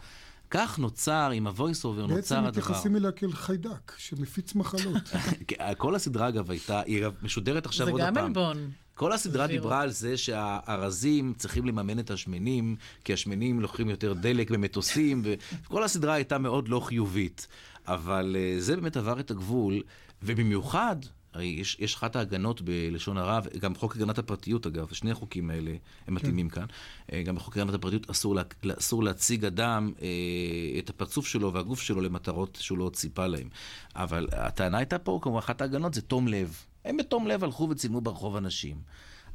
[0.50, 2.14] כך נוצר, עם ה-voice over נוצר הדבר.
[2.16, 5.02] בעצם מתייחסים אליה כאל חיידק, שמפיץ מחלות.
[5.78, 8.14] כל הסדרה, אגב, הייתה, היא משודרת עכשיו עוד פעם.
[8.14, 8.70] זה גם עלבון.
[8.94, 14.50] כל הסדרה דיברה על זה שהארזים צריכים לממן את השמנים, כי השמנים לוקחים יותר דלק
[14.50, 17.46] במטוסים, וכל הסדרה הייתה מאוד לא חיובית.
[17.86, 19.82] אבל uh, זה באמת עבר את הגבול,
[20.22, 20.96] ובמיוחד
[21.34, 25.74] הרי יש, יש אחת ההגנות בלשון הרע, גם חוק הגנת הפרטיות אגב, שני החוקים האלה
[26.06, 26.60] הם מתאימים כן.
[26.60, 26.66] כאן.
[27.12, 28.42] אה, גם בחוק הגנת הפרטיות אסור, לה,
[28.78, 33.48] אסור להציג אדם אה, את הפרצוף שלו והגוף שלו למטרות שהוא לא ציפה להם.
[33.96, 36.56] אבל הטענה הייתה פה, כמובן, אחת ההגנות זה תום לב.
[36.84, 38.76] הם בתום לב הלכו וצילמו ברחוב אנשים.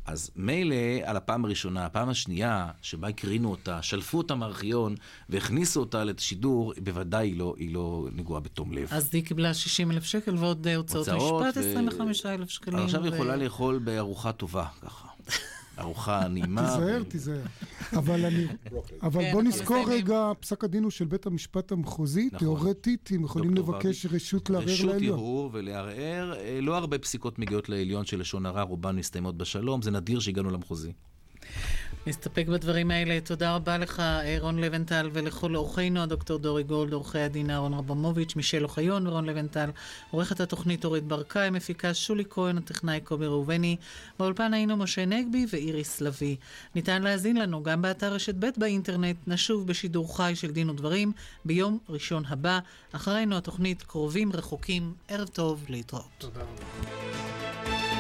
[0.10, 4.95] אז מילא על הפעם הראשונה, הפעם השנייה, שבה הקרינו אותה, שלפו אותה מארכיון
[5.30, 8.88] והכניסו אותה לשידור, בוודאי היא לא, היא לא נגועה בתום לב.
[8.91, 11.72] אז היא קיבלה 60 אלף שקל ועוד אה, הוצאות משפט, ו...
[11.72, 12.80] 25 אלף שקלים.
[12.80, 13.16] עכשיו היא ו...
[13.16, 15.09] יכולה לאכול בארוחה טובה, ככה.
[15.80, 16.61] ארוחה נעימה.
[16.61, 17.41] תיזהר, תיזהר.
[17.93, 18.45] אבל אני...
[19.01, 22.39] אבל כן, בוא נזכור רגע, פסק הדין הוא של בית המשפט המחוזי, נכון.
[22.39, 24.95] תיאורטית, הם יכולים לבקש רשות לערער לעליון.
[24.95, 29.82] רשות ערעור ולערער, אה, לא הרבה פסיקות מגיעות לעליון של לשון הרע, רובן מסתיימות בשלום,
[29.82, 30.91] זה נדיר שהגענו למחוזי.
[32.08, 33.20] נסתפק בדברים האלה.
[33.22, 34.04] תודה רבה לך,
[34.40, 39.70] רון לבנטל, ולכל אורחינו, הדוקטור דורי גולד, עורכי הדין אהרון רבמוביץ', מישל אוחיון ורון לבנטל,
[40.12, 43.76] עורכת התוכנית אורית ברקאי, מפיקה שולי כהן, הטכנאי קובי ראובני.
[44.20, 46.36] באולפן היינו משה נגבי ואיריס לביא.
[46.76, 49.18] ניתן להאזין לנו גם באתר רשת ב' באינטרנט.
[49.28, 51.12] נשוב בשידור חי של דין ודברים
[51.46, 52.60] ביום ראשון הבא.
[52.92, 54.94] אחרינו התוכנית קרובים רחוקים.
[55.08, 56.10] ערב טוב, להתראות.
[56.18, 57.99] תודה רבה.